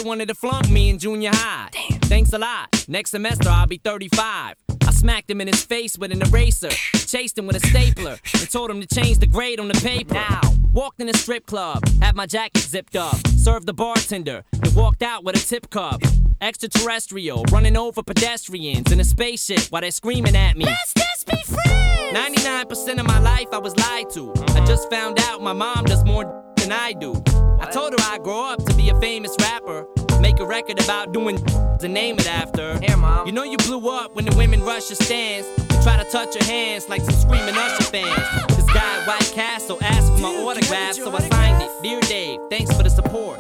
[0.10, 1.70] wanted to flunk me in junior high.
[1.72, 2.00] Damn.
[2.00, 2.84] Thanks a lot.
[2.88, 4.56] Next semester I'll be 35.
[4.82, 6.72] I smacked him in his face with an eraser,
[7.06, 10.16] chased him with a stapler, and told him to change the grade on the paper.
[10.16, 10.42] Now,
[10.74, 15.04] walked in a strip club, had my jacket zipped up, served the bartender, and walked
[15.04, 16.02] out with a tip cup.
[16.42, 20.66] Extraterrestrial, running over pedestrians in a spaceship while they're screaming at me.
[20.66, 22.18] Let's just be friends!
[22.18, 24.34] 99% of my life I was lied to.
[24.56, 27.14] I just found out my mom does more than I do.
[27.60, 29.86] I told her I'd grow up to be a famous rapper.
[30.20, 31.38] Make a record about doing
[31.80, 32.78] to name it after.
[32.80, 33.26] Here, mom.
[33.26, 36.36] You know you blew up when the women rush your stands and try to touch
[36.36, 38.12] your hands like some screaming Usher fans.
[38.18, 38.46] Ah!
[38.50, 41.72] This guy at White Castle asked for my autograph, so I signed it.
[41.82, 43.40] Dear Dave, thanks for the support.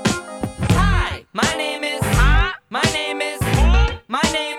[0.72, 2.00] Hi, my name is.
[2.02, 2.54] Huh?
[2.70, 3.40] My name is.
[4.08, 4.59] My name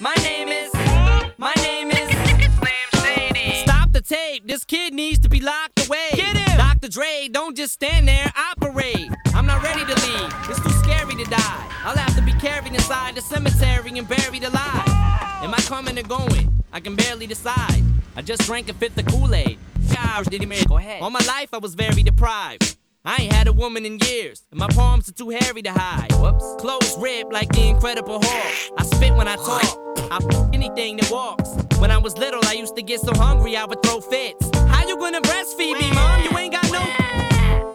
[0.00, 0.72] My name is.
[1.38, 2.08] My name is.
[2.08, 3.64] Slim Shady.
[3.64, 4.46] Stop the tape.
[4.46, 6.10] This kid needs to be locked away.
[6.14, 6.56] Get him.
[6.56, 6.88] Dr.
[6.88, 9.08] Dre, don't just stand there, operate.
[9.34, 10.32] I'm not ready to leave.
[10.48, 11.66] It's too scary to die.
[11.84, 14.88] I'll have to be carried inside the cemetery and buried alive.
[15.42, 16.62] Am I coming or going?
[16.72, 17.82] I can barely decide.
[18.14, 19.58] I just drank a fifth of Kool-Aid.
[19.92, 20.68] Gosh, did he make?
[20.68, 21.02] Go ahead.
[21.02, 22.76] All my life I was very deprived.
[23.04, 26.12] I ain't had a woman in years, and my palms are too hairy to hide.
[26.12, 26.56] Whoops.
[26.58, 28.72] Clothes ripped like the Incredible Hulk.
[28.76, 29.62] I spit when I talk.
[30.10, 31.50] I f- anything that walks.
[31.78, 34.50] When I was little, I used to get so hungry I would throw fits.
[34.68, 36.24] How you gonna breastfeed me, mom?
[36.24, 36.80] You ain't got no.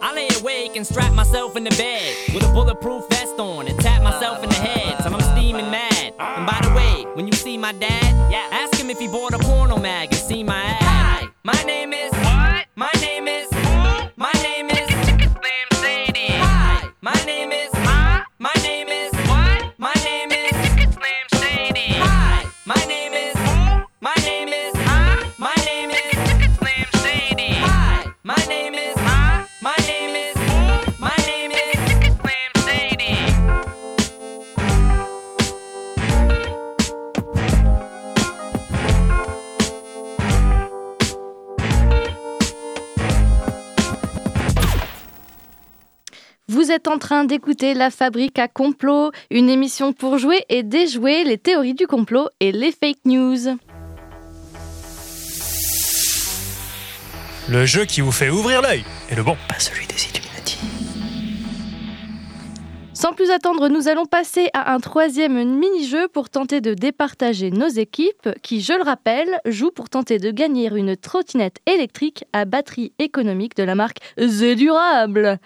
[0.02, 3.78] I lay awake and strap myself in the bed with a bulletproof vest on and
[3.80, 6.12] tap myself in the head till I'm steaming mad.
[6.18, 9.38] And by the way, when you see my dad, ask him if he bought a
[9.38, 10.82] porno mag and see my ad.
[10.82, 12.33] Hi, my name is.
[46.74, 51.38] Êtes en train d'écouter La Fabrique à complot, une émission pour jouer et déjouer les
[51.38, 53.56] théories du complot et les fake news.
[57.48, 59.36] Le jeu qui vous fait ouvrir l'œil est le bon.
[59.48, 60.58] Pas celui des Illuminati.
[62.92, 67.68] Sans plus attendre, nous allons passer à un troisième mini-jeu pour tenter de départager nos
[67.68, 72.92] équipes qui, je le rappelle, jouent pour tenter de gagner une trottinette électrique à batterie
[72.98, 75.38] économique de la marque The Durable.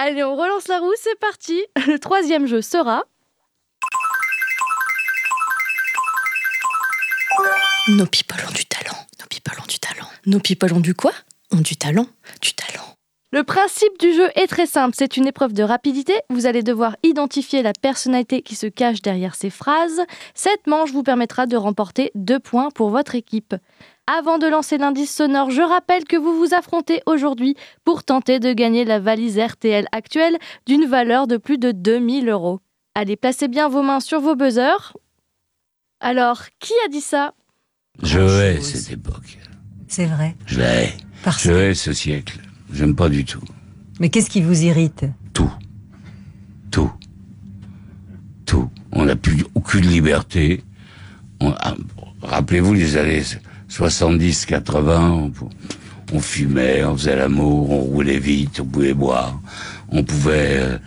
[0.00, 1.60] Allez, on relance la roue, c'est parti.
[1.88, 3.02] Le troisième jeu sera
[7.88, 8.96] Nos people ont du talent.
[9.18, 10.08] Nos people ont du talent.
[10.26, 11.12] Nos people ont du quoi?
[11.50, 12.06] Ont du talent.
[12.40, 12.97] Du talent.
[13.30, 16.14] Le principe du jeu est très simple, c'est une épreuve de rapidité.
[16.30, 20.00] Vous allez devoir identifier la personnalité qui se cache derrière ces phrases.
[20.32, 23.54] Cette manche vous permettra de remporter deux points pour votre équipe.
[24.06, 28.54] Avant de lancer l'indice sonore, je rappelle que vous vous affrontez aujourd'hui pour tenter de
[28.54, 32.60] gagner la valise RTL actuelle d'une valeur de plus de 2000 euros.
[32.94, 34.96] Allez, placez bien vos mains sur vos buzzers.
[36.00, 37.34] Alors, qui a dit ça?
[38.02, 39.36] Je hais cette époque.
[39.86, 40.34] C'est vrai.
[40.46, 40.96] Je la hais.
[41.38, 42.40] Je hais ce siècle.
[42.72, 43.42] J'aime pas du tout.
[44.00, 45.04] Mais qu'est-ce qui vous irrite?
[45.32, 45.50] Tout.
[46.70, 46.90] Tout.
[48.46, 48.70] Tout.
[48.92, 50.62] On n'a plus aucune liberté.
[51.40, 51.74] On- ah,
[52.22, 53.22] Rappelez-vous les années
[53.68, 55.32] 70, 80, on,
[56.12, 59.40] on fumait, on faisait l'amour, on roulait vite, on pouvait boire,
[59.90, 60.78] on pouvait euh,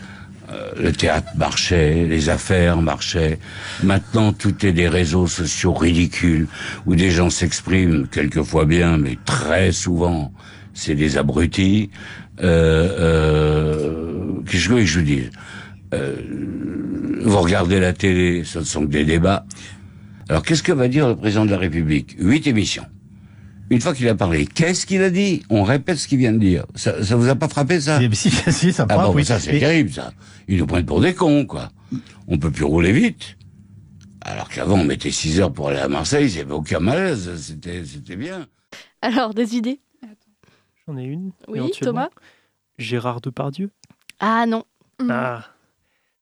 [0.52, 3.39] euh, le théâtre marchait, les affaires marchaient.
[3.82, 6.48] Maintenant, tout est des réseaux sociaux ridicules
[6.86, 10.34] où des gens s'expriment quelquefois bien, mais très souvent,
[10.82, 11.89] c'est des abrutis.
[12.41, 15.29] Euh, euh, Qu'est-ce que je vous dise
[15.93, 16.15] Euh,
[17.23, 19.45] Vous regardez la télé, ce ne sont que des débats.
[20.29, 22.15] Alors, qu'est-ce que va dire le président de la République?
[22.19, 22.86] Huit émissions.
[23.69, 25.43] Une fois qu'il a parlé, qu'est-ce qu'il a dit?
[25.49, 26.65] On répète ce qu'il vient de dire.
[26.75, 27.99] Ça, ça vous a pas frappé ça?
[28.13, 29.23] Si, si, ça Ah frappe, bon, oui.
[29.25, 30.11] ça c'est Et- terrible ça.
[30.47, 31.69] Ils nous prennent pour des cons quoi.
[32.27, 33.38] On peut plus rouler vite.
[34.21, 37.84] Alors qu'avant on mettait 6 heures pour aller à Marseille, c'est pas aucun malaise, c'était
[37.86, 38.45] c'était bien.
[39.01, 39.79] Alors, des idées?
[40.92, 41.32] J'en ai une.
[41.48, 41.72] Oui.
[41.80, 42.10] Thomas?
[42.78, 43.70] Gérard Depardieu?
[44.20, 44.64] Ah non.
[45.10, 45.46] Ah.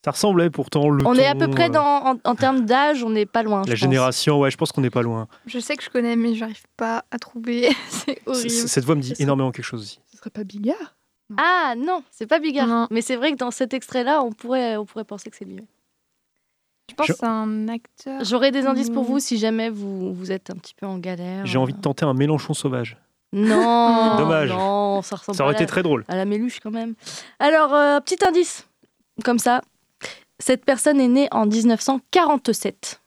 [0.05, 3.03] Ça ressemblait pourtant le On est à peu près euh, dans, en, en termes d'âge,
[3.03, 3.63] on n'est pas loin.
[3.63, 3.79] je La pense.
[3.81, 5.27] génération, ouais, je pense qu'on n'est pas loin.
[5.45, 7.69] Je sais que je connais, mais j'arrive pas à trouver.
[7.89, 8.49] c'est C- horrible.
[8.49, 9.99] Cette voix me dit énormément quelque chose aussi.
[10.11, 10.95] Ce serait pas Bigard?
[11.37, 12.87] Ah non, c'est pas Bigard.
[12.91, 15.65] Mais c'est vrai que dans cet extrait-là, on pourrait, on pourrait penser que c'est lui.
[16.89, 18.23] Je pense que c'est un acteur.
[18.23, 19.07] J'aurai des indices pour Mm.
[19.07, 21.45] vous si jamais vous, vous êtes un petit peu en galère.
[21.45, 22.97] J'ai envie de tenter un Mélenchon sauvage.
[23.31, 24.49] Non, Dommage.
[24.49, 26.03] non, ça ressemble Ça aurait été la- très drôle.
[26.07, 26.95] À la méluche quand même.
[27.39, 28.67] Alors, euh, petit indice,
[29.23, 29.61] comme ça.
[30.39, 33.01] Cette personne est née en 1947.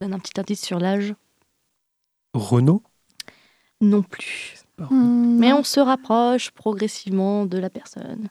[0.00, 1.14] Je donne un petit indice sur l'âge.
[2.34, 2.82] Renault
[3.80, 4.54] Non plus.
[4.78, 8.28] Hmm, Mais on se rapproche progressivement de la personne.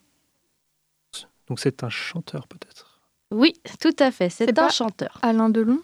[1.48, 3.00] Donc c'est un chanteur peut-être?
[3.32, 4.30] Oui, tout à fait.
[4.30, 5.18] C'est un pas chanteur.
[5.22, 5.82] Alain Delon?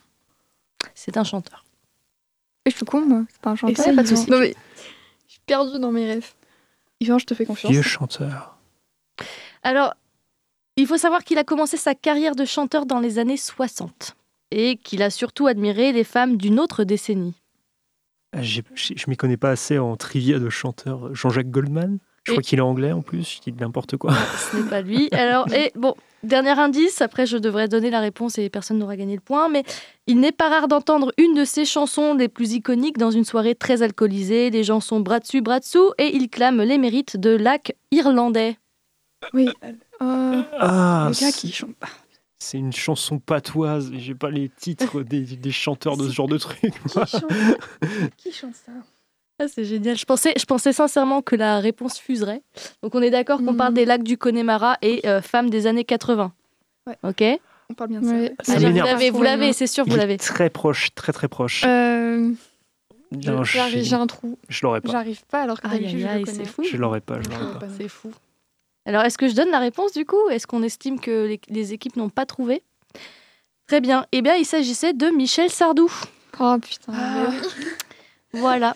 [0.93, 1.63] C'est un chanteur.
[2.65, 3.23] Et je suis con, moi.
[3.31, 3.85] C'est pas un chanteur.
[3.85, 4.15] Pas de Yvan.
[4.15, 4.29] soucis.
[4.29, 4.55] Non, mais
[5.47, 6.33] perdue dans mes rêves.
[6.99, 7.71] Yvan, je te fais confiance.
[7.71, 8.57] Vieux chanteur.
[9.63, 9.95] Alors,
[10.75, 14.15] il faut savoir qu'il a commencé sa carrière de chanteur dans les années 60
[14.51, 17.33] et qu'il a surtout admiré les femmes d'une autre décennie.
[18.33, 21.13] Ah, j'ai- Je je m'y connais pas assez en trivia de chanteur.
[21.15, 21.97] Jean-Jacques Goldman?
[22.27, 24.13] Je Et- crois qu'il est anglais en plus, je dis n'importe quoi.
[24.51, 25.07] Ce n'est pas lui.
[25.13, 29.15] Alors, et bon, dernier indice, après je devrais donner la réponse et personne n'aura gagné
[29.15, 29.63] le point, mais
[30.07, 33.55] il n'est pas rare d'entendre une de ses chansons les plus iconiques dans une soirée
[33.55, 34.49] très alcoolisée.
[34.49, 38.57] Les gens sont bras dessus, bras dessous et il clame les mérites de lac irlandais.
[39.33, 39.47] Oui.
[40.01, 41.87] Ah, le gars qui chante pas.
[42.39, 46.27] C'est une chanson patoise, et j'ai pas les titres des, des chanteurs de ce genre
[46.27, 46.71] de truc.
[48.17, 48.71] Qui chante ça?
[49.39, 49.95] Ah, c'est génial.
[49.97, 52.41] Je pensais, je pensais sincèrement que la réponse fuserait.
[52.81, 55.83] Donc on est d'accord qu'on parle des lacs du Connemara et euh, femmes des années
[55.83, 56.33] 80.
[57.03, 57.23] Ok
[57.69, 58.43] On parle bien de ça.
[58.43, 60.17] Ça Allez, vous l'avez, vous l'avez, c'est sûr, vous l'avez.
[60.17, 61.63] Très proche, très très proche.
[61.67, 62.31] Euh,
[63.11, 64.37] Non, j'arrive- j'ai- un trou.
[64.49, 64.91] Je l'aurais pas.
[64.91, 65.75] J'arrive pas alors que je
[66.07, 66.63] aïe, le c'est fou.
[66.63, 67.67] Je l'aurais pas, je l'aurais pas.
[67.77, 68.11] C'est fou.
[68.85, 70.29] Alors, est-ce que je donne la réponse du coup?
[70.29, 72.63] Est-ce qu'on estime que les, les équipes n'ont pas trouvé?
[73.67, 74.05] Très bien.
[74.13, 75.91] Eh bien, il s'agissait de Michel Sardou.
[76.39, 76.93] Oh putain.
[76.95, 77.27] Ah.
[78.33, 78.75] Voilà,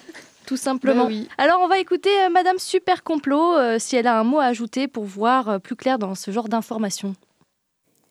[0.52, 1.06] tout simplement.
[1.06, 1.30] Bah oui.
[1.38, 4.47] Alors, on va écouter euh, Madame Super Complot euh, si elle a un mot à
[4.47, 7.16] ajouter pour voir euh, plus clair dans ce genre d'informations.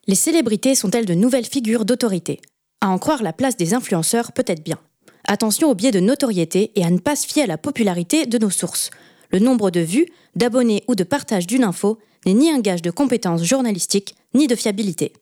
[0.07, 2.41] Les célébrités sont-elles de nouvelles figures d'autorité?
[2.81, 4.79] À en croire la place des influenceurs, peut-être bien.
[5.27, 8.39] Attention au biais de notoriété et à ne pas se fier à la popularité de
[8.39, 8.89] nos sources.
[9.31, 12.89] Le nombre de vues, d'abonnés ou de partages d'une info n'est ni un gage de
[12.89, 15.13] compétence journalistique, ni de fiabilité.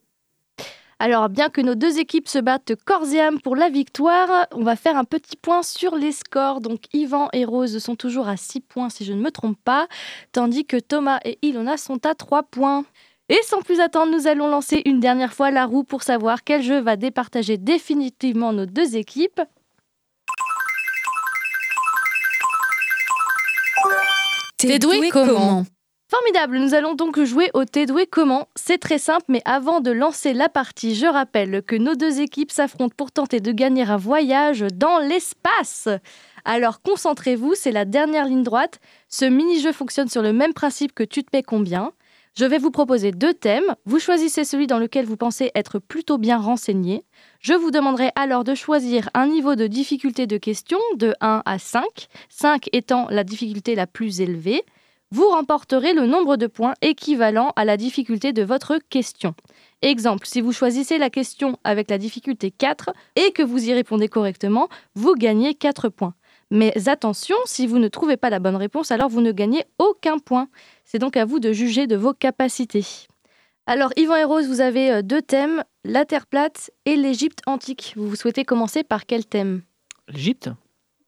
[1.02, 4.62] Alors, bien que nos deux équipes se battent corps et âme pour la victoire, on
[4.62, 6.60] va faire un petit point sur les scores.
[6.60, 9.88] Donc, Yvan et Rose sont toujours à 6 points, si je ne me trompe pas,
[10.32, 12.84] tandis que Thomas et Ilona sont à 3 points.
[13.30, 16.62] Et sans plus attendre, nous allons lancer une dernière fois la roue pour savoir quel
[16.62, 19.40] jeu va départager définitivement nos deux équipes.
[24.58, 25.64] T'es doué comment?
[26.10, 29.92] Formidable, nous allons donc jouer au T'es doué comment C'est très simple, mais avant de
[29.92, 33.96] lancer la partie, je rappelle que nos deux équipes s'affrontent pour tenter de gagner un
[33.96, 35.88] voyage dans l'espace.
[36.44, 38.80] Alors concentrez-vous, c'est la dernière ligne droite.
[39.08, 41.92] Ce mini-jeu fonctionne sur le même principe que tu te paies combien.
[42.36, 43.76] Je vais vous proposer deux thèmes.
[43.84, 47.04] Vous choisissez celui dans lequel vous pensez être plutôt bien renseigné.
[47.38, 51.58] Je vous demanderai alors de choisir un niveau de difficulté de question de 1 à
[51.60, 51.84] 5,
[52.30, 54.64] 5 étant la difficulté la plus élevée.
[55.12, 59.34] Vous remporterez le nombre de points équivalent à la difficulté de votre question.
[59.82, 64.06] Exemple, si vous choisissez la question avec la difficulté 4 et que vous y répondez
[64.06, 66.14] correctement, vous gagnez 4 points.
[66.52, 70.18] Mais attention, si vous ne trouvez pas la bonne réponse, alors vous ne gagnez aucun
[70.18, 70.48] point.
[70.84, 72.86] C'est donc à vous de juger de vos capacités.
[73.66, 77.94] Alors, Yvan et Rose, vous avez euh, deux thèmes, la Terre plate et l'Égypte antique.
[77.96, 79.62] Vous souhaitez commencer par quel thème?
[80.08, 80.50] L'Égypte?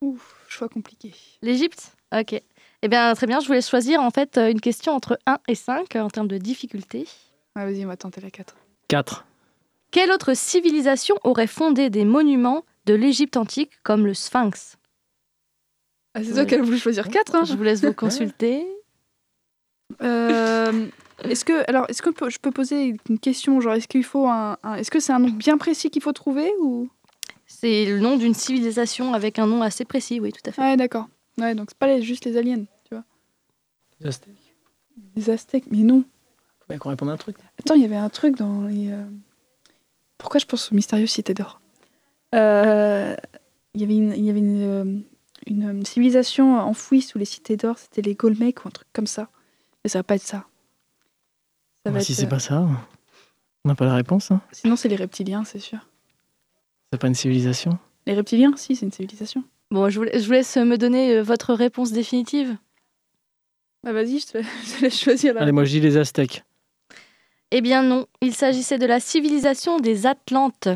[0.01, 1.13] Ouf, choix compliqué.
[1.41, 1.97] L'Égypte?
[2.13, 2.41] Ok.
[2.83, 5.55] Eh bien, très bien, je voulais choisir en fait euh, une question entre 1 et
[5.55, 7.07] 5 en termes de difficulté.
[7.55, 8.57] Ah, vas-y, on va tenter la 4.
[8.89, 9.25] 4.
[9.93, 14.77] Quelle autre civilisation aurait fondé des monuments de l'Égypte antique comme le Sphinx?
[16.15, 18.67] Ah, c'est toi qui as voulu choisir 4, hein Je vous laisse vous consulter.
[20.03, 20.87] Euh,
[21.25, 24.57] est-ce que, alors, est-ce que je peux poser une question Genre, est-ce qu'il faut un,
[24.63, 26.89] un- est-ce que c'est un nom bien précis qu'il faut trouver ou?
[27.47, 30.61] C'est le nom d'une civilisation avec un nom assez précis, oui, tout à fait.
[30.63, 31.07] Ouais, d'accord.
[31.39, 33.05] Ouais, donc c'est pas les- juste les aliens, tu vois.
[34.01, 34.57] Les Aztèques.
[35.17, 36.05] Les Aztèques, mais non.
[36.61, 37.37] Faudrait qu'on réponde à un truc.
[37.59, 38.91] Attends, il y avait un truc dans les.
[38.91, 39.05] euh,
[40.19, 41.61] Pourquoi je pense aux mystérieuses cités d'or
[42.35, 43.17] Euh,
[43.75, 45.01] Il y avait une, il y avait une, euh,
[45.47, 47.79] une, civilisation enfouie sous les cités d'or.
[47.79, 49.29] C'était les Golmecs ou un truc comme ça.
[49.85, 50.47] Mais ça va pas être ça.
[51.85, 52.69] Ça va Bah, si c'est pas ça,
[53.65, 54.31] on n'a pas la réponse.
[54.31, 54.41] Hein.
[54.53, 55.79] Sinon, c'est les reptiliens, c'est sûr.
[56.93, 57.79] C'est pas une civilisation?
[58.07, 59.43] Les reptiliens, si, c'est une civilisation.
[59.73, 62.57] Bon, je vous, la- je vous laisse me donner euh, votre réponse définitive.
[63.83, 65.35] Bah vas-y, je te, je te laisse choisir.
[65.35, 66.45] La Allez, moi je dis les Aztèques.
[67.51, 70.69] Eh bien non, il s'agissait de la civilisation des Atlantes.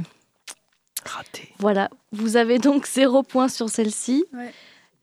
[1.05, 1.51] Raté.
[1.59, 4.25] Voilà, vous avez donc zéro point sur celle-ci.
[4.33, 4.51] Ouais.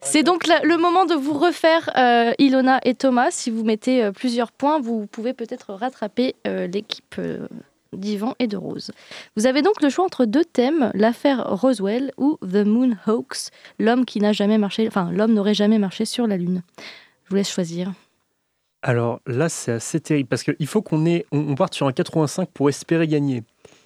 [0.01, 3.29] C'est donc la- le moment de vous refaire, euh, Ilona et Thomas.
[3.31, 7.47] Si vous mettez euh, plusieurs points, vous pouvez peut-être rattraper euh, l'équipe euh,
[7.97, 8.91] d'Ivan et de Rose.
[9.35, 14.05] Vous avez donc le choix entre deux thèmes, l'affaire Roswell ou The Moon Hoax, l'homme
[14.05, 16.63] qui n'a jamais marché, enfin l'homme n'aurait jamais marché sur la Lune.
[17.25, 17.91] Je vous laisse choisir.
[18.81, 21.93] Alors là, c'est assez terrible parce qu'il faut qu'on ait, on, on parte sur un
[21.93, 23.43] 85 pour espérer gagner.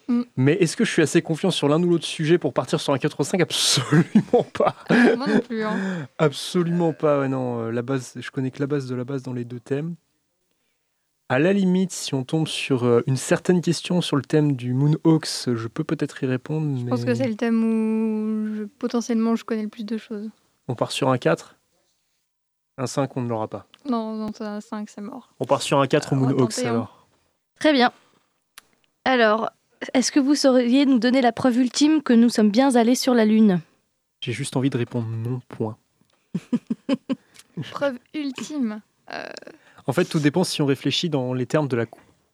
[0.08, 0.22] Mm.
[0.38, 2.94] Mais est-ce que je suis assez confiant sur l'un ou l'autre sujet pour partir sur
[2.94, 4.76] un 85 Absolument pas.
[4.90, 5.64] Moi non plus.
[5.64, 5.76] hein.
[6.18, 7.20] Absolument pas.
[7.20, 9.44] Ouais, non, euh, la base, je connais que la base de la base dans les
[9.46, 9.96] deux thèmes.
[11.30, 14.74] À la limite, si on tombe sur euh, une certaine question sur le thème du
[14.74, 16.78] Moonhawks, je peux peut-être y répondre.
[16.80, 20.30] Je pense que c'est le thème où je- potentiellement je connais le plus de choses.
[20.70, 21.58] On part sur un 4
[22.78, 23.68] Un 5, on ne l'aura pas.
[23.90, 25.34] Non, non, un 5, c'est mort.
[25.42, 26.70] On part sur un 4 au on va Moonhawks hein.
[26.70, 27.08] alors.
[27.60, 27.92] Très bien.
[29.04, 29.50] Alors,
[29.94, 33.14] est-ce que vous sauriez nous donner la preuve ultime que nous sommes bien allés sur
[33.14, 33.60] la Lune?
[34.22, 35.78] J'ai juste envie de répondre non, point.
[37.72, 38.82] Preuve ultime.
[39.12, 39.26] Euh,
[39.88, 41.86] En fait, tout dépend si on réfléchit dans les termes de la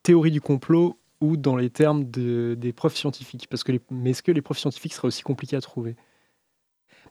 [0.01, 3.47] théorie du complot ou dans les termes de- des preuves scientifiques.
[3.49, 5.95] Parce que les- mais est-ce que les preuves scientifiques seraient aussi compliquées à trouver?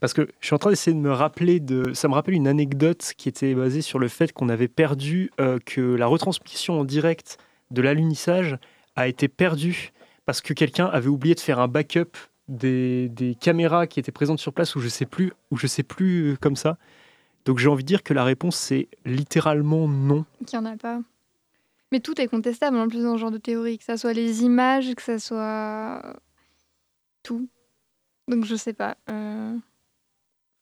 [0.01, 1.93] Parce que je suis en train d'essayer de me rappeler de.
[1.95, 5.59] Ça me rappelle une anecdote qui était basée sur le fait qu'on avait perdu, euh,
[5.65, 7.39] que la retransmission en direct
[7.71, 8.59] de l'alunissage
[8.97, 9.93] a été perdue
[10.27, 12.17] parce que quelqu'un avait oublié de faire un backup
[12.49, 15.85] des, des caméras qui étaient présentes sur place ou je sais plus, ou je sais
[15.85, 16.79] plus euh, comme ça.
[17.45, 20.25] Donc j'ai envie de dire que la réponse c'est littéralement non.
[20.47, 21.01] qu'il n'y en a pas.
[21.91, 24.43] Mais tout est contestable en plus dans ce genre de théorie, que ça soit les
[24.43, 26.17] images, que ça soit
[27.23, 27.49] tout.
[28.29, 28.97] Donc je sais pas.
[29.11, 29.57] Euh,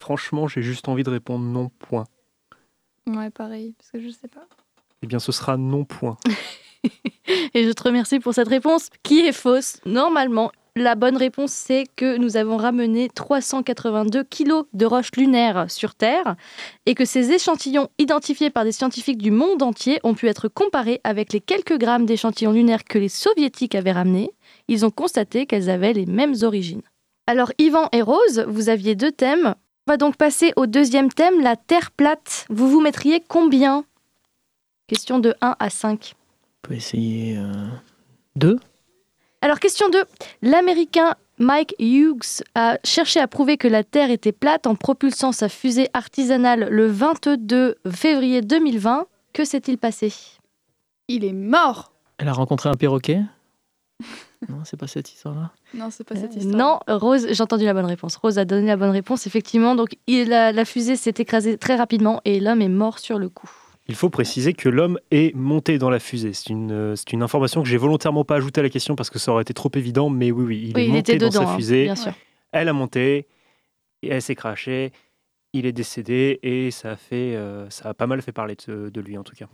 [0.00, 2.06] Franchement, j'ai juste envie de répondre non point.
[3.06, 4.46] Ouais, pareil, parce que je sais pas.
[5.02, 6.16] Eh bien, ce sera non point.
[7.54, 9.78] Et je te remercie pour cette réponse qui est fausse.
[9.84, 15.94] Normalement, la bonne réponse, c'est que nous avons ramené 382 kilos de roches lunaires sur
[15.94, 16.36] Terre
[16.86, 21.00] et que ces échantillons identifiés par des scientifiques du monde entier ont pu être comparés
[21.04, 24.30] avec les quelques grammes d'échantillons lunaires que les soviétiques avaient ramenés.
[24.68, 26.82] Ils ont constaté qu'elles avaient les mêmes origines.
[27.26, 29.54] Alors, Yvan et Rose, vous aviez deux thèmes.
[29.86, 32.46] On va donc passer au deuxième thème, la Terre plate.
[32.48, 33.84] Vous vous mettriez combien?
[34.86, 36.14] Question de 1 à 5.
[36.14, 37.66] On peut essayer euh,
[38.36, 38.58] deux.
[39.42, 40.02] Alors, question 2.
[40.42, 45.48] L'Américain Mike Hughes a cherché à prouver que la Terre était plate en propulsant sa
[45.48, 49.06] fusée artisanale le 22 février 2020.
[49.32, 50.12] Que s'est-il passé?
[51.08, 53.20] Il est mort Elle a rencontré un perroquet?
[54.48, 55.50] Non, c'est pas cette histoire-là.
[55.74, 56.56] Non, c'est pas Euh, cette histoire.
[56.56, 58.16] Non, Rose, j'ai entendu la bonne réponse.
[58.16, 59.74] Rose a donné la bonne réponse, effectivement.
[59.74, 63.28] Donc, il- la, la fusée s'est écrasée très rapidement et l'homme est mort sur le
[63.28, 63.50] coup.
[63.90, 66.32] Il faut préciser que l'homme est monté dans la fusée.
[66.32, 69.10] C'est une, euh, c'est une information que j'ai volontairement pas ajoutée à la question parce
[69.10, 71.18] que ça aurait été trop évident, mais oui, oui, il Oui, est il monté était
[71.18, 71.82] dans dedans, sa hein, fusée.
[71.86, 72.12] bien sûr.
[72.52, 73.26] Elle a monté,
[74.04, 74.92] et elle s'est crachée,
[75.52, 78.90] il est décédé et ça a, fait, euh, ça a pas mal fait parler de,
[78.90, 79.46] de lui en tout cas.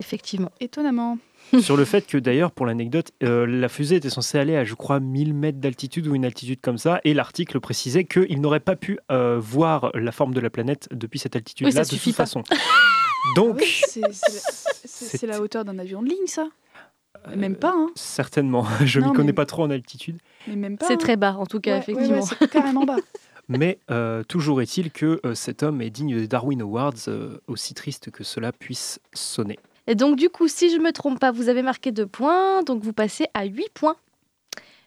[0.00, 0.50] Effectivement.
[0.58, 1.18] Étonnamment.
[1.60, 4.74] Sur le fait que d'ailleurs, pour l'anecdote, euh, la fusée était censée aller à, je
[4.74, 8.74] crois, 1000 mètres d'altitude ou une altitude comme ça, et l'article précisait qu'il n'aurait pas
[8.76, 12.24] pu euh, voir la forme de la planète depuis cette altitude-là ça de toute pas.
[12.24, 12.42] façon.
[13.34, 13.82] Donc, oui,
[14.84, 16.48] c'est la, hauteur d'un avion de ligne, ça.
[17.34, 17.90] Même pas, hein.
[17.96, 20.18] certainement, je Non, m'y connais mais- pas trop en altitude.
[20.46, 20.86] Mais même pas.
[20.86, 20.98] C'est hein.
[20.98, 22.20] très bas, en tout cas, Ouais, effectivement.
[22.20, 22.96] ouais, c'est carrément bas.
[23.48, 27.74] Mais euh, toujours est-il que euh, cet homme est digne des Darwin Awards, euh, aussi
[27.74, 29.58] triste que cela puisse sonner.
[29.86, 32.64] Et donc, du coup, si je ne me trompe pas, vous avez marqué deux points,
[32.64, 33.94] donc vous passez à 8 points.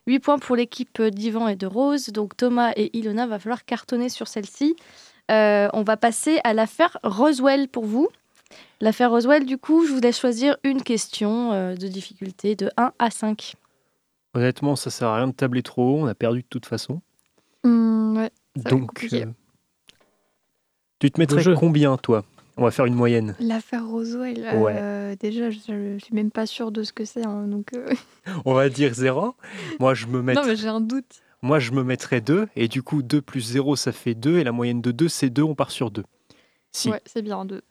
[0.08, 2.08] 8 points pour l'équipe d'Ivan et de Rose.
[2.08, 4.76] Donc, Thomas et Ilona, va falloir cartonner sur celle-ci.
[5.32, 8.10] Euh, on va passer à l'affaire Roswell pour vous.
[8.82, 12.94] L'affaire Roswell, du coup, je vous laisse choisir une question euh, de difficulté de 1
[12.98, 13.56] à 5.
[14.34, 17.02] Honnêtement, ça sert à rien de tabler trop haut, on a perdu de toute façon.
[17.64, 18.32] Hmm, ouais,
[18.64, 19.26] ça Donc, euh,
[21.00, 21.56] tu te mettrais jeu.
[21.56, 22.24] combien, toi?
[22.56, 23.36] On va faire une moyenne.
[23.40, 24.76] L'affaire Roswell, Ouais.
[24.78, 25.58] euh, déjà, je,
[25.98, 27.26] je suis même pas sûre de ce que c'est.
[27.26, 27.94] hein, donc, euh,
[28.46, 29.34] On va dire 0.
[29.80, 31.22] Moi, je me Non, mettrais, mais j'ai un doute.
[31.42, 32.48] moi, je me mettrais 2.
[32.58, 34.40] Et du coup, 2 plus 0, ça fait 2.
[34.40, 35.42] Et la moyenne de 2, c'est 2.
[35.44, 36.04] On part sur 2.
[36.74, 36.90] Si.
[36.90, 37.62] Ouais, c'est bien deux.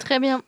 [0.00, 0.42] Très bien.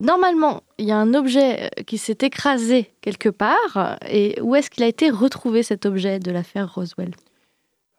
[0.00, 3.98] Normalement, il y a un objet euh, qui s'est écrasé quelque part.
[4.08, 7.10] Et où est-ce qu'il a été retrouvé cet objet de l'affaire Roswell?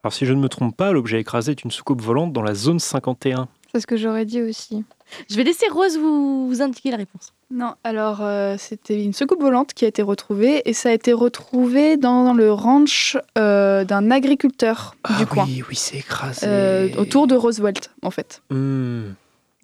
[0.02, 2.54] Alors, si je ne me trompe pas, l'objet écrasé est une soucoupe volante dans la
[2.54, 3.48] zone 51.
[3.72, 4.82] C'est ce que j'aurais dit aussi.
[5.28, 7.32] Je vais laisser Rose vous, vous indiquer la réponse.
[7.52, 11.12] Non, alors euh, c'était une soucoupe volante qui a été retrouvée et ça a été
[11.12, 16.46] retrouvé dans le ranch euh, d'un agriculteur du coin, Oui, oui, c'est écrasé.
[16.48, 18.42] euh, autour de Roosevelt en fait.
[18.50, 19.10] Hmm.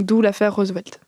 [0.01, 1.01] D'où l'affaire Roosevelt.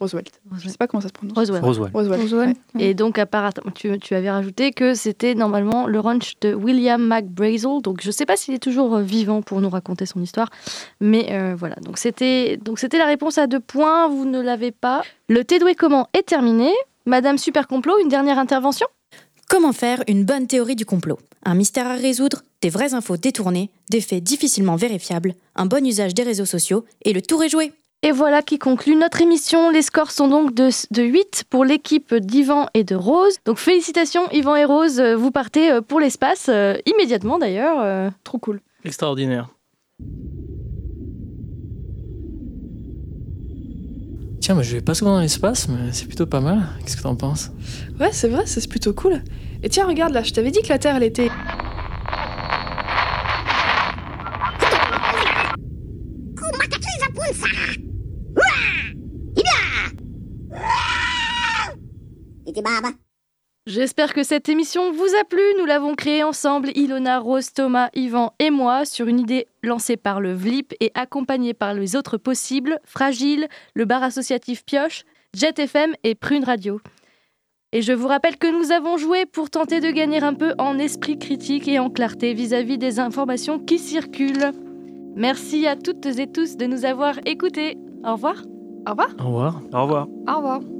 [0.00, 0.40] Roosevelt.
[0.58, 1.36] Je sais pas comment ça se prononce.
[1.36, 1.62] Roswell.
[1.92, 2.54] Roswell.
[2.74, 2.82] ouais.
[2.82, 7.82] Et donc, apparemment, tu, tu avais rajouté que c'était normalement le ranch de William McBrazel.
[7.82, 10.48] Donc, je ne sais pas s'il est toujours euh, vivant pour nous raconter son histoire.
[11.00, 14.08] Mais euh, voilà, donc c'était donc c'était la réponse à deux points.
[14.08, 15.02] Vous ne l'avez pas.
[15.28, 16.70] Le Tédoué comment est terminé.
[17.04, 18.86] Madame Super Complot, une dernière intervention?
[19.48, 21.18] Comment faire une bonne théorie du complot?
[21.44, 26.14] Un mystère à résoudre, des vraies infos détournées, des faits difficilement vérifiables, un bon usage
[26.14, 27.72] des réseaux sociaux, et le tour est joué.
[28.02, 29.70] Et voilà qui conclut notre émission.
[29.70, 33.36] Les scores sont donc de, de 8 pour l'équipe d'Yvan et de Rose.
[33.44, 37.76] Donc félicitations Yvan et Rose, vous partez euh, pour l'espace euh, immédiatement d'ailleurs.
[37.80, 38.08] euh.
[38.24, 38.60] Trop cool.
[38.84, 39.50] Extraordinaire.
[44.40, 46.62] Tiens, mais je vais pas souvent dans l'espace, mais c'est plutôt pas mal.
[46.82, 47.50] Qu'est-ce que t'en penses?
[48.00, 49.20] Ouais, c'est vrai, c'est plutôt cool.
[49.62, 51.28] Et tiens, regarde là, je t'avais dit que la Terre, elle était.
[63.66, 65.42] J'espère que cette émission vous a plu.
[65.58, 70.20] Nous l'avons créée ensemble, Ilona, Rose, Thomas, Yvan et moi, sur une idée lancée par
[70.20, 75.94] le VLIP et accompagnée par les autres possibles, Fragile, le bar associatif Pioche, Jet FM
[76.04, 76.80] et Prune Radio.
[77.72, 80.78] Et je vous rappelle que nous avons joué pour tenter de gagner un peu en
[80.78, 84.52] esprit critique et en clarté vis-à-vis des informations qui circulent.
[85.14, 87.76] Merci à toutes et tous de nous avoir écoutés.
[88.04, 88.42] Au revoir.
[88.86, 89.10] Au revoir.
[89.20, 89.60] Au revoir.
[89.72, 90.08] Au revoir.
[90.26, 90.79] Au revoir.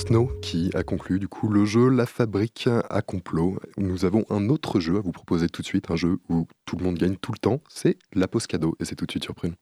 [0.00, 3.58] Snow qui a conclu du coup le jeu La Fabrique à complot.
[3.76, 6.76] Nous avons un autre jeu à vous proposer tout de suite, un jeu où tout
[6.76, 9.24] le monde gagne tout le temps, c'est la pause cadeau et c'est tout de suite
[9.24, 9.54] sur Prune.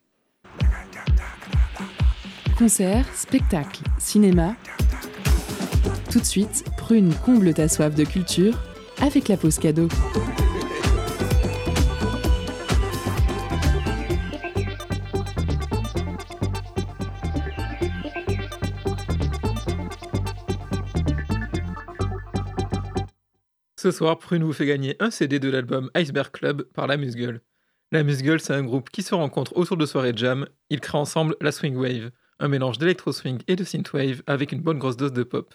[2.57, 4.55] Concert, spectacle, cinéma.
[6.13, 8.61] Tout de suite, Prune comble ta soif de culture
[9.01, 9.89] avec la pause cadeau.
[23.89, 27.41] Ce soir, Prune vous fait gagner un CD de l'album Iceberg Club par La Musgueule.
[27.91, 30.47] La Musgueule, c'est un groupe qui se rencontre autour de soirées jam.
[30.69, 34.79] Ils créent ensemble la Swing Wave, un mélange d'électro-swing et de synthwave avec une bonne
[34.79, 35.55] grosse dose de pop.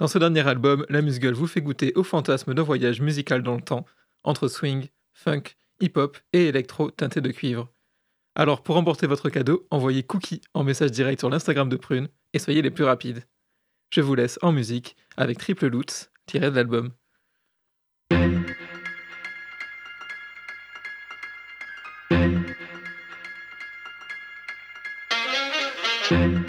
[0.00, 3.54] Dans ce dernier album, La Musgueule vous fait goûter au fantasme d'un voyage musical dans
[3.54, 3.86] le temps,
[4.24, 7.72] entre swing, funk, hip-hop et électro teinté de cuivre.
[8.34, 12.40] Alors pour remporter votre cadeau, envoyez Cookie en message direct sur l'Instagram de Prune et
[12.40, 13.22] soyez les plus rapides.
[13.90, 16.90] Je vous laisse en musique avec Triple Loots, tiré de l'album.
[18.14, 18.38] thank
[26.10, 26.43] you.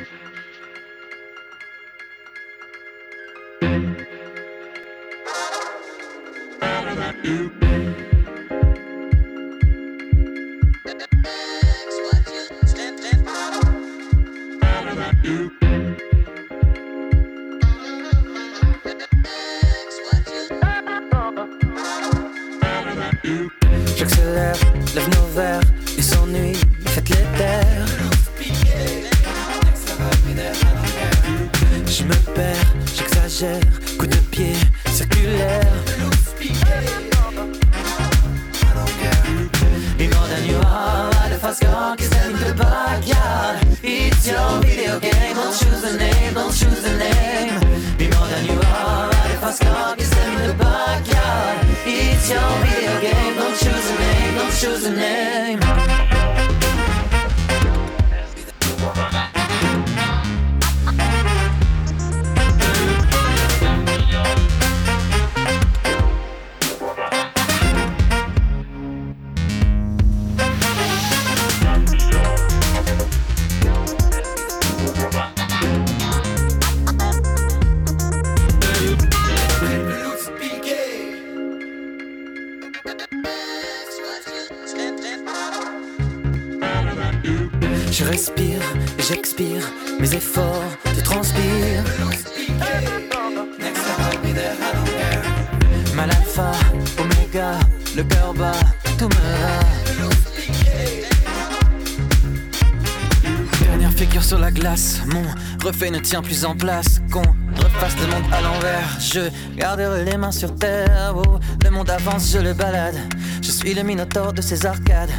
[105.66, 107.01] Refait ne tient plus en place.
[107.11, 109.22] Qu'on refasse le monde à l'envers, je
[109.57, 111.16] garderai les mains sur terre.
[111.16, 112.97] Oh, le monde avance, je le balade.
[113.41, 115.09] Je suis le minotaure de ces arcades.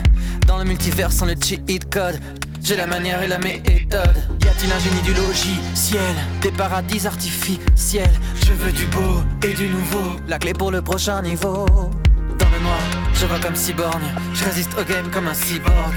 [0.47, 2.21] Dans le multivers sans le cheat code,
[2.63, 4.17] j'ai la manière et la méthode.
[4.45, 6.15] Y a-t-il un génie du logiciel?
[6.43, 11.23] Des paradis artificiels Je veux du beau et du nouveau La clé pour le prochain
[11.23, 12.81] niveau Dans le noir,
[13.15, 14.01] je vois comme cyborg
[14.35, 15.95] Je résiste au game comme un cyborg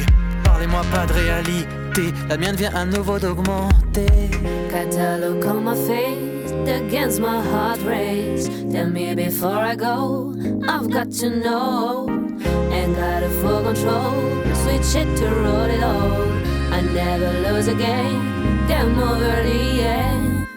[0.60, 4.08] Parlez-moi pas de réalité La mienne vient à nouveau d'augmenter
[5.22, 8.50] look on my face against my heart race.
[8.70, 10.36] Tell me before I go,
[10.68, 12.08] I've got to know.
[12.10, 14.14] And got a full control,
[14.54, 16.28] switch it to roll it all.
[16.74, 20.48] I never lose a game, game over the end.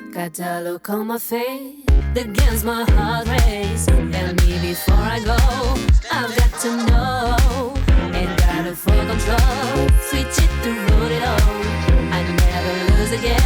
[0.64, 1.84] Look on my face
[2.16, 3.86] against my heart race.
[3.86, 5.36] Tell me before I go,
[6.10, 7.41] I've got to know.
[8.84, 11.62] Full control, switch it to roll it all.
[12.10, 13.41] I never lose again,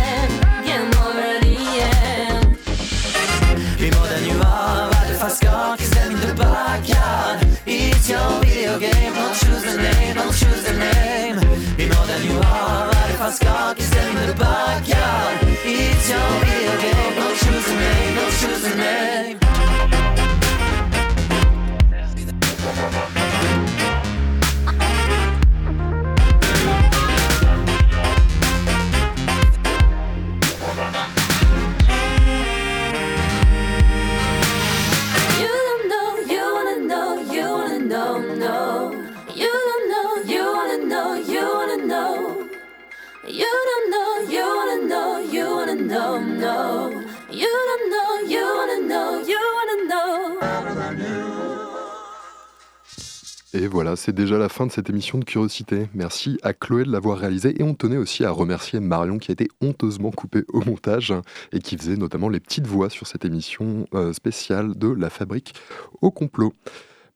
[54.07, 55.89] c'est déjà la fin de cette émission de Curiosité.
[55.93, 59.35] Merci à Chloé de l'avoir réalisée et on tenait aussi à remercier Marion qui a
[59.35, 61.13] été honteusement coupée au montage
[61.51, 65.55] et qui faisait notamment les petites voix sur cette émission euh, spéciale de La Fabrique
[66.03, 66.55] au complot.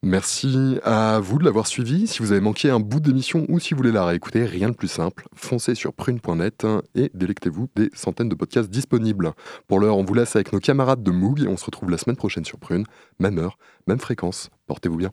[0.02, 2.08] Merci à vous de l'avoir suivi.
[2.08, 4.74] Si vous avez manqué un bout d'émission ou si vous voulez la réécouter, rien de
[4.74, 6.66] plus simple, foncez sur prune.net
[6.96, 9.30] et délectez-vous des centaines de podcasts disponibles.
[9.68, 11.98] Pour l'heure, on vous laisse avec nos camarades de Moog et on se retrouve la
[11.98, 12.84] semaine prochaine sur Prune,
[13.20, 14.50] même heure, même fréquence.
[14.66, 15.12] Portez-vous bien.